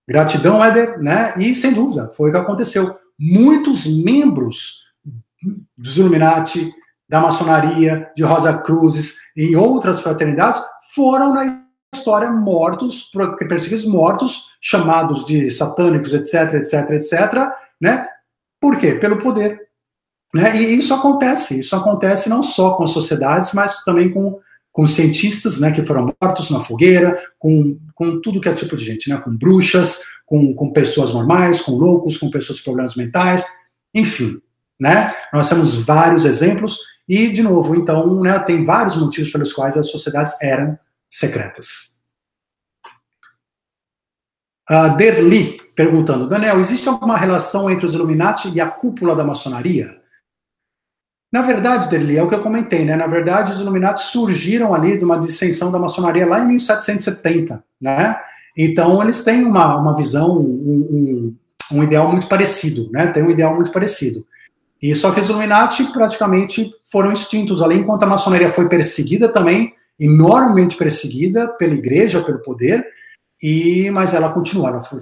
[0.09, 1.35] Gratidão, Éder, né?
[1.39, 2.97] E sem dúvida, foi o que aconteceu.
[3.19, 4.85] Muitos membros
[5.77, 6.73] dos Illuminati,
[7.09, 10.61] da maçonaria, de Rosa Cruzes e outras fraternidades
[10.95, 11.62] foram na
[11.95, 13.11] história mortos,
[13.49, 18.09] perseguidos mortos, chamados de satânicos, etc, etc, etc, né?
[18.61, 18.95] Por quê?
[18.95, 19.61] Pelo poder.
[20.35, 20.57] Né?
[20.57, 24.39] E isso acontece, isso acontece não só com sociedades, mas também com,
[24.77, 28.85] com cientistas, né, que foram mortos na fogueira, com, com tudo que é tipo de
[28.85, 29.16] gente, né?
[29.16, 33.43] Com bruxas, com, com pessoas normais, com loucos, com pessoas com problemas mentais,
[33.94, 34.39] enfim,
[34.78, 35.15] né?
[35.32, 39.89] Nós temos vários exemplos e, de novo, então, né, tem vários motivos pelos quais as
[39.90, 40.78] sociedades eram
[41.11, 41.98] secretas.
[44.70, 50.03] Uh, Derli perguntando, Daniel, existe alguma relação entre os Illuminati e a cúpula da maçonaria?
[51.32, 52.97] Na verdade, Derli, é o que eu comentei, né?
[52.97, 58.16] Na verdade, os Illuminati surgiram ali de uma dissensão da maçonaria lá em 1770, né?
[58.57, 61.35] Então, eles têm uma, uma visão, um,
[61.70, 63.09] um, um ideal muito parecido, né?
[63.09, 64.24] Tem um ideal muito parecido.
[64.81, 69.74] E só que os Illuminati praticamente foram extintos ali, enquanto a maçonaria foi perseguida também
[69.98, 72.86] enormemente perseguida pela igreja, pelo poder,
[73.43, 75.01] e mas ela continua, ela foi,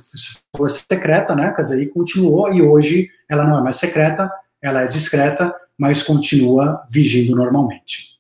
[0.57, 1.53] foi secreta, né?
[1.55, 4.31] Quer dizer, continuou, e hoje ela não é mais secreta,
[4.63, 8.15] ela é discreta, mas continua vigindo normalmente.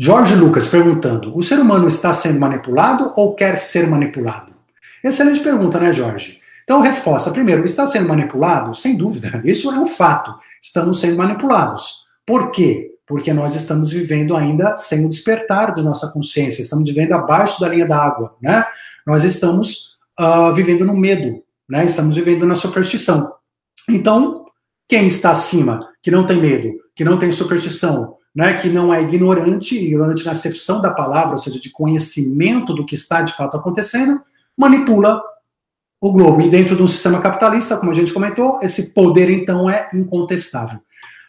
[0.00, 4.54] Jorge Lucas perguntando: o ser humano está sendo manipulado ou quer ser manipulado?
[5.02, 6.40] Excelente pergunta, né, Jorge?
[6.62, 8.74] Então, resposta: primeiro, está sendo manipulado?
[8.74, 10.32] Sem dúvida, isso é um fato.
[10.62, 12.06] Estamos sendo manipulados.
[12.24, 12.92] Por quê?
[13.06, 17.68] Porque nós estamos vivendo ainda sem o despertar da nossa consciência, estamos vivendo abaixo da
[17.68, 18.64] linha d'água, né?
[19.06, 21.84] Nós estamos uh, vivendo no medo, né?
[21.84, 23.32] Estamos vivendo na superstição.
[23.88, 24.46] Então,
[24.88, 29.02] quem está acima, que não tem medo, que não tem superstição, né, que não é
[29.02, 33.56] ignorante, ignorante na acepção da palavra, ou seja, de conhecimento do que está de fato
[33.56, 34.20] acontecendo,
[34.56, 35.20] manipula
[36.00, 36.40] o globo.
[36.42, 40.78] E dentro de um sistema capitalista, como a gente comentou, esse poder então é incontestável.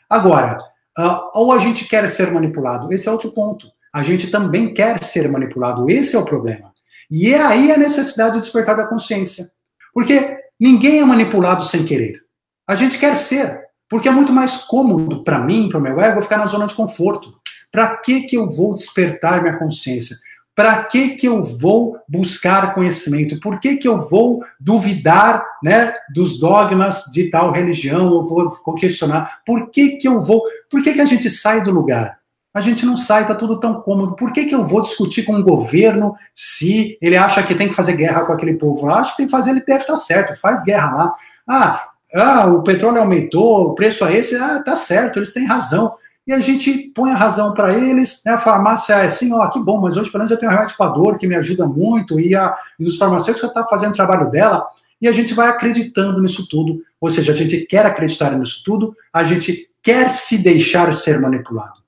[0.09, 0.59] Agora,
[0.99, 2.91] Uh, ou a gente quer ser manipulado.
[2.91, 3.67] Esse é outro ponto.
[3.93, 5.89] A gente também quer ser manipulado.
[5.89, 6.73] Esse é o problema.
[7.09, 9.49] E é aí a necessidade de despertar da consciência.
[9.93, 12.21] Porque ninguém é manipulado sem querer.
[12.67, 13.69] A gente quer ser.
[13.89, 16.75] Porque é muito mais cômodo para mim, para o meu ego, ficar na zona de
[16.75, 17.33] conforto.
[17.71, 20.15] Para que, que eu vou despertar minha consciência?
[20.55, 23.39] Para que que eu vou buscar conhecimento?
[23.39, 28.13] Por que que eu vou duvidar, né, dos dogmas de tal religião?
[28.13, 29.39] Eu vou questionar.
[29.45, 30.43] Por que que eu vou?
[30.69, 32.18] Por que que a gente sai do lugar?
[32.59, 34.17] A gente não sai, tá tudo tão cômodo.
[34.17, 37.73] Por que que eu vou discutir com o governo se ele acha que tem que
[37.73, 38.89] fazer guerra com aquele povo?
[38.89, 40.37] Acho que tem que fazer, ele deve estar certo.
[40.39, 41.11] Faz guerra lá.
[41.47, 44.35] Ah, ah, o petróleo aumentou, o preço é esse.
[44.35, 45.93] Ah, tá certo, eles têm razão
[46.27, 48.33] e a gente põe a razão para eles, né?
[48.33, 50.77] A farmácia é assim, ó, que bom, mas hoje pelo menos eu tenho um remédio
[50.77, 54.63] para dor que me ajuda muito, e a indústria farmacêutica está fazendo o trabalho dela,
[55.01, 58.93] e a gente vai acreditando nisso tudo, ou seja, a gente quer acreditar nisso tudo,
[59.11, 61.78] a gente quer se deixar ser manipulado.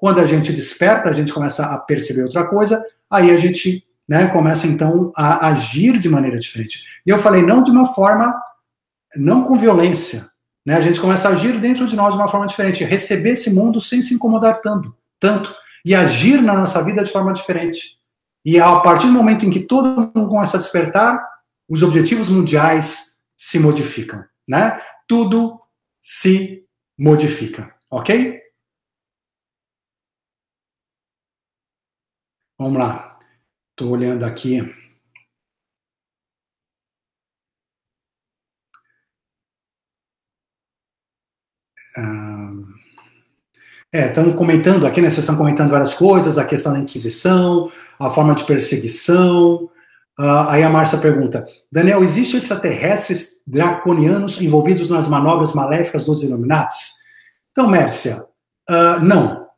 [0.00, 4.26] Quando a gente desperta, a gente começa a perceber outra coisa, aí a gente né,
[4.28, 6.84] começa então a agir de maneira diferente.
[7.06, 8.34] E eu falei, não de uma forma,
[9.14, 10.26] não com violência,
[10.66, 10.76] né?
[10.76, 13.78] A gente começa a agir dentro de nós de uma forma diferente, receber esse mundo
[13.78, 15.54] sem se incomodar tanto, tanto
[15.84, 17.98] e agir na nossa vida de forma diferente.
[18.42, 21.22] E a partir do momento em que todo mundo começa a despertar,
[21.68, 24.80] os objetivos mundiais se modificam, né?
[25.06, 25.60] Tudo
[26.00, 26.64] se
[26.98, 28.40] modifica, ok?
[32.60, 33.18] Vamos lá.
[33.70, 34.60] Estou olhando aqui.
[43.90, 45.08] é, estão comentando aqui, né?
[45.08, 49.70] Vocês estão comentando várias coisas, a questão da Inquisição, a forma de perseguição.
[50.18, 56.92] Uh, aí a Márcia pergunta: Daniel, existem extraterrestres draconianos envolvidos nas manobras maléficas dos Illuminatis?
[57.52, 58.22] Então, Mércia,
[58.68, 59.48] uh, não.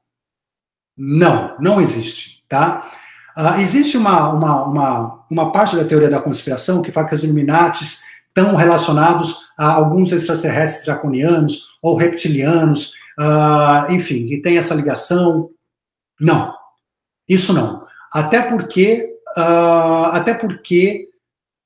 [0.97, 2.87] Não, não existe, tá?
[3.35, 7.25] Uh, existe uma, uma, uma, uma parte da teoria da conspiração que fala que os
[7.25, 15.49] Illuminatis estão relacionados a alguns extraterrestres draconianos ou reptilianos, uh, enfim, que tem essa ligação.
[16.21, 16.53] Não,
[17.27, 17.87] isso não.
[18.13, 21.09] Até porque, uh, até porque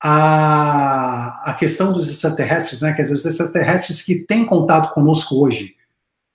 [0.00, 5.74] a, a questão dos extraterrestres, né, quer dizer, os extraterrestres que têm contato conosco hoje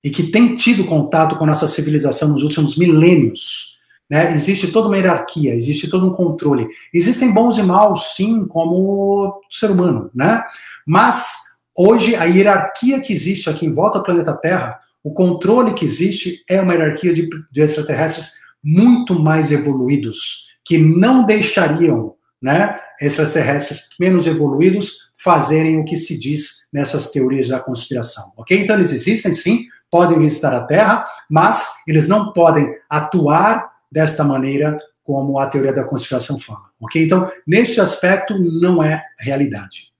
[0.04, 3.71] e que têm tido contato com a nossa civilização nos últimos milênios,
[4.12, 6.68] né, existe toda uma hierarquia, existe todo um controle.
[6.94, 10.44] Existem bons e maus, sim, como ser humano, né?
[10.86, 11.38] Mas
[11.74, 16.44] hoje a hierarquia que existe aqui em volta do planeta Terra, o controle que existe
[16.50, 24.28] é uma hierarquia de, de extraterrestres muito mais evoluídos, que não deixariam né, extraterrestres menos
[24.28, 28.60] evoluídos fazerem o que se diz nessas teorias da conspiração, ok?
[28.60, 34.80] Então eles existem sim, podem visitar a Terra, mas eles não podem atuar desta maneira
[35.04, 37.04] como a teoria da conspiração fala, ok?
[37.04, 39.92] Então, neste aspecto, não é realidade.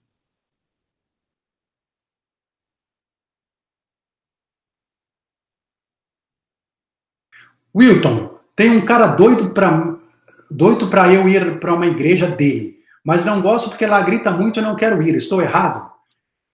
[7.74, 9.96] Wilton, tem um cara doido para
[10.50, 14.60] doido para eu ir para uma igreja dele, mas não gosto porque ela grita muito
[14.60, 15.14] e não quero ir.
[15.14, 15.90] Estou errado?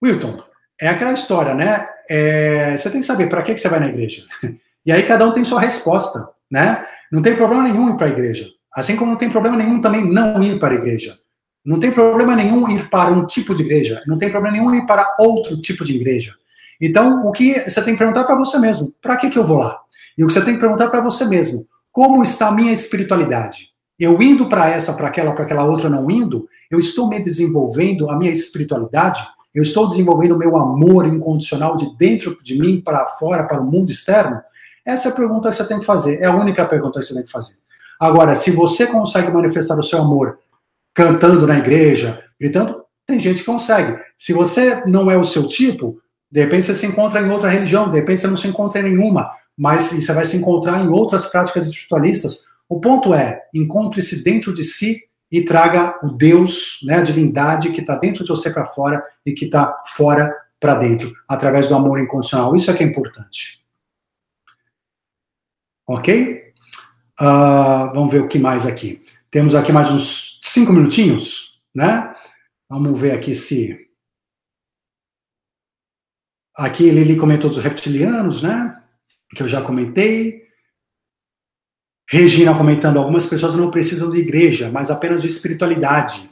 [0.01, 0.41] Wilton,
[0.79, 1.87] é aquela história, né?
[2.09, 4.25] É, você tem que saber para que, que você vai na igreja.
[4.85, 6.83] E aí cada um tem sua resposta, né?
[7.11, 8.47] Não tem problema nenhum ir para a igreja.
[8.73, 11.17] Assim como não tem problema nenhum também não ir para a igreja.
[11.65, 14.01] Não tem problema nenhum ir para um tipo de igreja.
[14.07, 16.33] Não tem problema nenhum ir para outro tipo de igreja.
[16.81, 19.57] Então, o que você tem que perguntar para você mesmo: para que, que eu vou
[19.57, 19.77] lá?
[20.17, 23.69] E o que você tem que perguntar para você mesmo: como está a minha espiritualidade?
[23.99, 28.09] Eu indo para essa, para aquela, para aquela outra não indo, eu estou me desenvolvendo
[28.09, 29.21] a minha espiritualidade?
[29.53, 33.69] Eu estou desenvolvendo o meu amor incondicional de dentro de mim para fora, para o
[33.69, 34.39] mundo externo?
[34.89, 36.19] Essa é a pergunta que você tem que fazer.
[36.19, 37.53] É a única pergunta que você tem que fazer.
[37.99, 40.39] Agora, se você consegue manifestar o seu amor
[40.93, 43.99] cantando na igreja, gritando, tem gente que consegue.
[44.17, 46.01] Se você não é o seu tipo,
[46.31, 48.85] de repente você se encontra em outra religião, de repente você não se encontra em
[48.85, 54.53] nenhuma, mas você vai se encontrar em outras práticas espiritualistas o ponto é, encontre-se dentro
[54.53, 58.65] de si e traga o Deus, né, a divindade que está dentro de você para
[58.65, 62.55] fora e que está fora para dentro, através do amor incondicional.
[62.55, 63.58] Isso é que é importante.
[65.89, 66.53] Ok?
[67.19, 69.01] Uh, vamos ver o que mais aqui.
[69.31, 72.13] Temos aqui mais uns cinco minutinhos, né?
[72.69, 73.89] Vamos ver aqui se.
[76.55, 78.79] Aqui Lili comentou dos reptilianos, né?
[79.35, 80.43] Que eu já comentei.
[82.07, 86.29] Regina comentando, algumas pessoas não precisam de igreja, mas apenas de espiritualidade,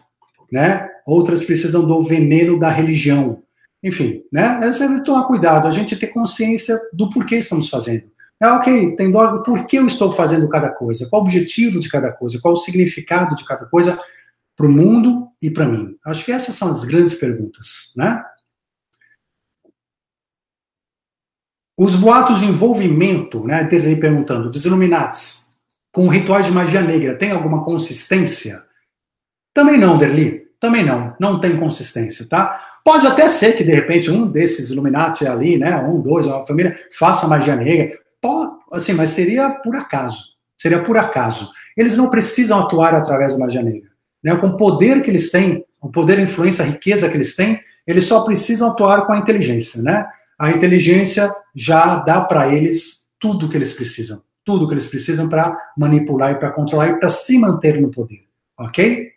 [0.52, 0.88] né?
[1.04, 3.42] Outras precisam do veneno da religião.
[3.84, 4.60] Enfim, né?
[4.62, 8.16] É sempre tomar cuidado, a gente ter consciência do porquê estamos fazendo.
[8.40, 11.08] É ok, tem dó, por que eu estou fazendo cada coisa?
[11.10, 12.40] Qual o objetivo de cada coisa?
[12.40, 14.00] Qual o significado de cada coisa
[14.56, 15.98] para o mundo e para mim?
[16.06, 18.24] Acho que essas são as grandes perguntas, né?
[21.80, 23.68] Os boatos de envolvimento, né?
[23.72, 25.48] Ele perguntando, dos Illuminatis,
[25.92, 28.64] com rituais de magia negra tem alguma consistência?
[29.54, 30.48] Também não, Derli.
[30.60, 31.16] Também não.
[31.20, 32.80] Não tem consistência, tá?
[32.84, 35.76] Pode até ser que, de repente, um desses Illuminati ali, né?
[35.78, 37.98] Um, dois, uma família, faça magia negra.
[38.72, 40.38] Assim, mas seria por acaso.
[40.56, 41.52] Seria por acaso.
[41.76, 43.90] Eles não precisam atuar através da magia negra.
[44.24, 44.36] Né?
[44.36, 47.60] Com o poder que eles têm, o poder, a influência, a riqueza que eles têm,
[47.86, 50.06] eles só precisam atuar com a inteligência, né?
[50.38, 55.28] A inteligência já dá para eles tudo o que eles precisam tudo que eles precisam
[55.28, 58.26] para manipular e para controlar e para se manter no poder.
[58.58, 59.12] Ok?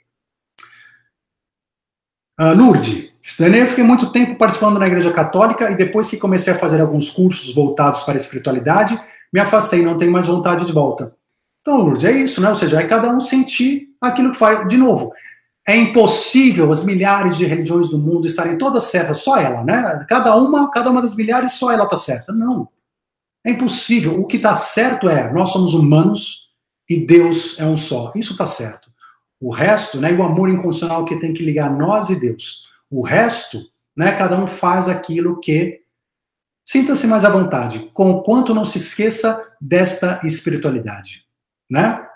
[2.41, 6.59] Uh, Lourdes, eu fiquei muito tempo participando na Igreja Católica e depois que comecei a
[6.59, 8.99] fazer alguns cursos voltados para a espiritualidade,
[9.33, 11.15] me afastei, não tenho mais vontade de volta.
[11.61, 12.49] Então, Lourdes, é isso, né?
[12.49, 14.67] Ou seja, é cada um sentir aquilo que faz.
[14.67, 15.13] De novo,
[15.69, 20.05] é impossível as milhares de religiões do mundo estarem todas certas, só ela, né?
[20.09, 22.33] Cada uma, cada uma das milhares, só ela está certa.
[22.33, 22.69] Não.
[23.45, 24.19] É impossível.
[24.19, 26.49] O que está certo é, nós somos humanos
[26.89, 28.11] e Deus é um só.
[28.17, 28.91] Isso está certo.
[29.39, 32.70] O resto, né, o amor incondicional que tem que ligar nós e Deus.
[32.91, 35.81] O resto, né, cada um faz aquilo que
[36.65, 41.27] sinta-se mais à vontade, com quanto não se esqueça desta espiritualidade,
[41.71, 42.07] né?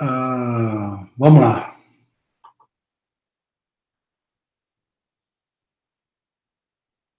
[0.00, 1.74] Uh, vamos lá.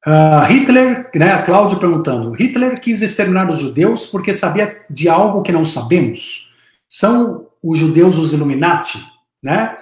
[0.05, 5.41] Uh, Hitler, né, a Cláudia perguntando, Hitler quis exterminar os judeus porque sabia de algo
[5.41, 6.55] que não sabemos?
[6.87, 9.03] São os judeus os Illuminati,
[9.43, 9.77] né?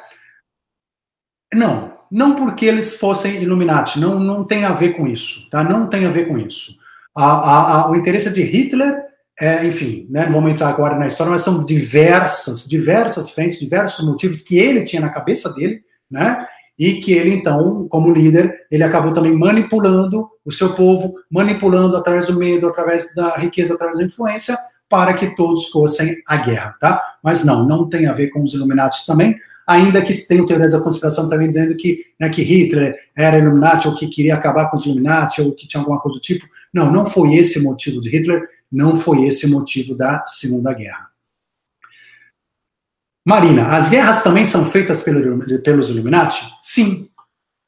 [1.55, 5.63] Não, não porque eles fossem Illuminati, não, não tem a ver com isso, tá?
[5.63, 6.73] Não tem a ver com isso.
[7.15, 9.05] A, a, a, o interesse de Hitler
[9.39, 14.05] é, enfim, né, não vamos entrar agora na história, mas são diversas, diversas frentes, diversos
[14.05, 16.47] motivos que ele tinha na cabeça dele, né?
[16.77, 22.27] E que ele, então, como líder, ele acabou também manipulando o seu povo, manipulando através
[22.27, 24.57] do medo, através da riqueza, através da influência,
[24.89, 27.01] para que todos fossem à guerra, tá?
[27.23, 29.37] Mas não, não tem a ver com os Illuminati também,
[29.67, 33.95] ainda que tenham teorias da conspiração também dizendo que, né, que Hitler era Illuminati, ou
[33.95, 36.47] que queria acabar com os Illuminati, ou que tinha alguma coisa do tipo.
[36.73, 40.73] Não, não foi esse o motivo de Hitler, não foi esse o motivo da Segunda
[40.73, 41.09] Guerra.
[43.27, 46.45] Marina, as guerras também são feitas pelo, pelos Illuminati?
[46.61, 47.09] Sim.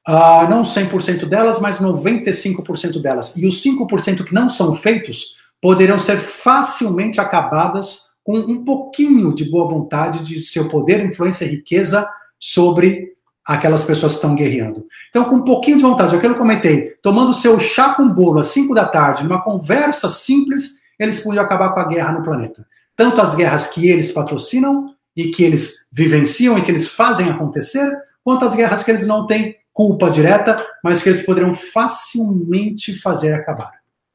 [0.07, 3.35] Uh, não 100% delas, mas 95% delas.
[3.35, 9.49] E os 5% que não são feitos poderão ser facilmente acabadas com um pouquinho de
[9.49, 12.05] boa vontade de seu poder, influência e riqueza
[12.37, 13.13] sobre
[13.45, 14.85] aquelas pessoas que estão guerreando.
[15.09, 18.39] Então, com um pouquinho de vontade, aquilo que eu comentei, tomando seu chá com bolo
[18.39, 22.67] às 5 da tarde, numa conversa simples, eles podiam acabar com a guerra no planeta.
[22.97, 27.89] Tanto as guerras que eles patrocinam e que eles vivenciam e que eles fazem acontecer,
[28.25, 33.33] quanto as guerras que eles não têm culpa direta, mas que eles poderiam facilmente fazer
[33.33, 33.71] acabar,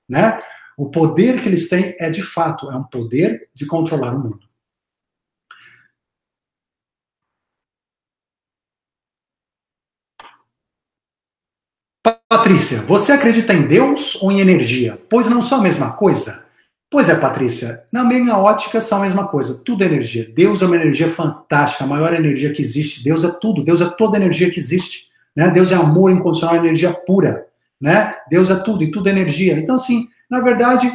[0.07, 0.39] né?
[0.83, 4.41] O poder que eles têm é de fato, é um poder de controlar o mundo.
[12.29, 15.01] Patrícia, você acredita em Deus ou em energia?
[15.09, 16.45] Pois não são a mesma coisa?
[16.91, 20.29] Pois é, Patrícia, na minha ótica são a mesma coisa, tudo é energia.
[20.35, 23.05] Deus é uma energia fantástica, a maior energia que existe.
[23.05, 25.13] Deus é tudo, Deus é toda energia que existe.
[25.37, 25.49] Né?
[25.49, 27.47] Deus é amor incondicional, energia pura.
[27.81, 28.17] Né?
[28.29, 29.57] Deus é tudo e tudo é energia.
[29.57, 30.91] Então, assim, na verdade,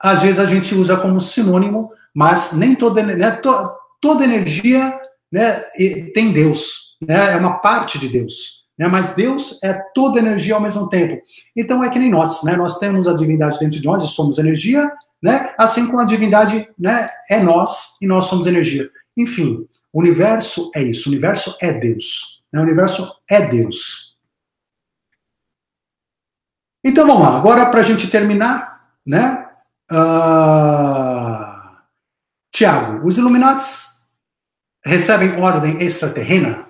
[0.00, 3.50] às vezes a gente usa como sinônimo, mas nem toda, né, to,
[4.00, 4.96] toda energia
[5.32, 5.54] né,
[6.14, 7.32] tem Deus, né?
[7.32, 8.64] é uma parte de Deus.
[8.78, 8.86] Né?
[8.86, 11.20] Mas Deus é toda energia ao mesmo tempo.
[11.56, 12.56] Então é que nem nós, né?
[12.56, 14.88] Nós temos a divindade dentro de nós e somos energia,
[15.20, 15.52] né?
[15.58, 18.88] Assim como a divindade, né, é nós e nós somos energia.
[19.16, 21.08] Enfim, o universo é isso.
[21.08, 22.42] O universo é Deus.
[22.52, 22.60] Né?
[22.60, 24.05] O universo é Deus.
[26.86, 27.36] Então vamos lá.
[27.36, 29.44] Agora para a gente terminar, né?
[29.90, 31.56] Uh...
[32.52, 33.96] Tiago, os Illuminates
[34.84, 36.64] recebem ordem extraterrena?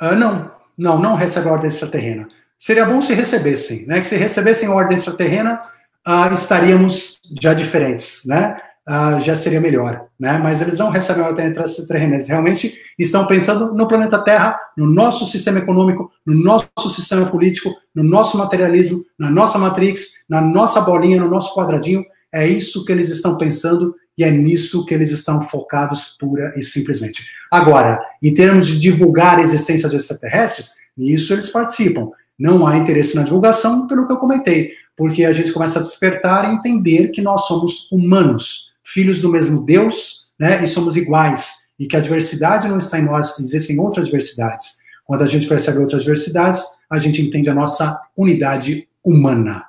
[0.00, 2.26] Uh, não, não, não recebe ordem extraterrena.
[2.56, 4.00] Seria bom se recebessem, né?
[4.00, 5.62] Que se recebessem ordem extraterrena,
[6.08, 8.58] uh, estaríamos já diferentes, né?
[8.86, 10.36] Uh, já seria melhor, né?
[10.36, 15.26] Mas eles não recebem ordem extraterrena, eles realmente estão pensando no planeta Terra, no nosso
[15.26, 21.18] sistema econômico, no nosso sistema político, no nosso materialismo, na nossa matrix, na nossa bolinha,
[21.18, 22.04] no nosso quadradinho.
[22.30, 26.62] É isso que eles estão pensando e é nisso que eles estão focados pura e
[26.62, 27.26] simplesmente.
[27.50, 32.10] Agora, em termos de divulgar a existência de extraterrestres, nisso eles participam.
[32.38, 36.44] Não há interesse na divulgação, pelo que eu comentei, porque a gente começa a despertar
[36.44, 41.86] e entender que nós somos humanos, filhos do mesmo Deus, né, e somos iguais, e
[41.86, 44.76] que a diversidade não está em nós, existem outras diversidades.
[45.04, 49.64] Quando a gente percebe outras diversidades, a gente entende a nossa unidade humana.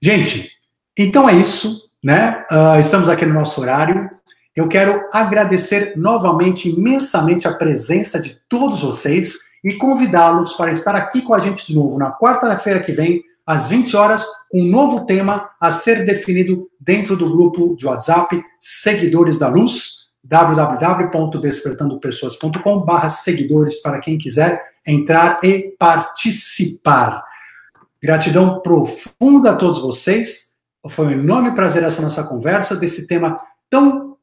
[0.00, 0.52] Gente,
[0.96, 2.44] então é isso né?
[2.50, 4.10] Uh, estamos aqui no nosso horário.
[4.54, 9.34] Eu quero agradecer novamente, imensamente, a presença de todos vocês
[9.68, 13.68] e convidá-los para estar aqui com a gente de novo na quarta-feira que vem, às
[13.68, 19.38] 20 horas, com um novo tema a ser definido dentro do grupo de WhatsApp Seguidores
[19.38, 27.22] da Luz, www.despertandopessoas.com seguidores para quem quiser entrar e participar.
[28.02, 30.54] Gratidão profunda a todos vocês.
[30.90, 33.38] Foi um enorme prazer essa nossa conversa desse tema
[33.68, 34.16] tão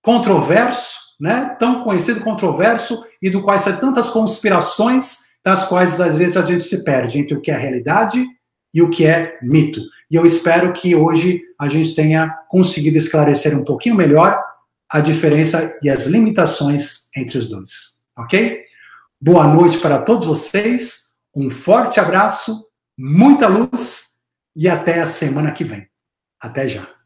[0.00, 1.56] controverso, né?
[1.58, 6.64] Tão conhecido, controverso e do qual sai tantas conspirações, das quais às vezes a gente
[6.64, 8.24] se perde entre o que é realidade
[8.72, 9.80] e o que é mito.
[10.10, 14.40] E eu espero que hoje a gente tenha conseguido esclarecer um pouquinho melhor
[14.90, 18.00] a diferença e as limitações entre os dois.
[18.18, 18.64] Ok?
[19.20, 22.66] Boa noite para todos vocês, um forte abraço,
[22.98, 24.10] muita luz
[24.56, 25.86] e até a semana que vem.
[26.40, 26.99] Até já.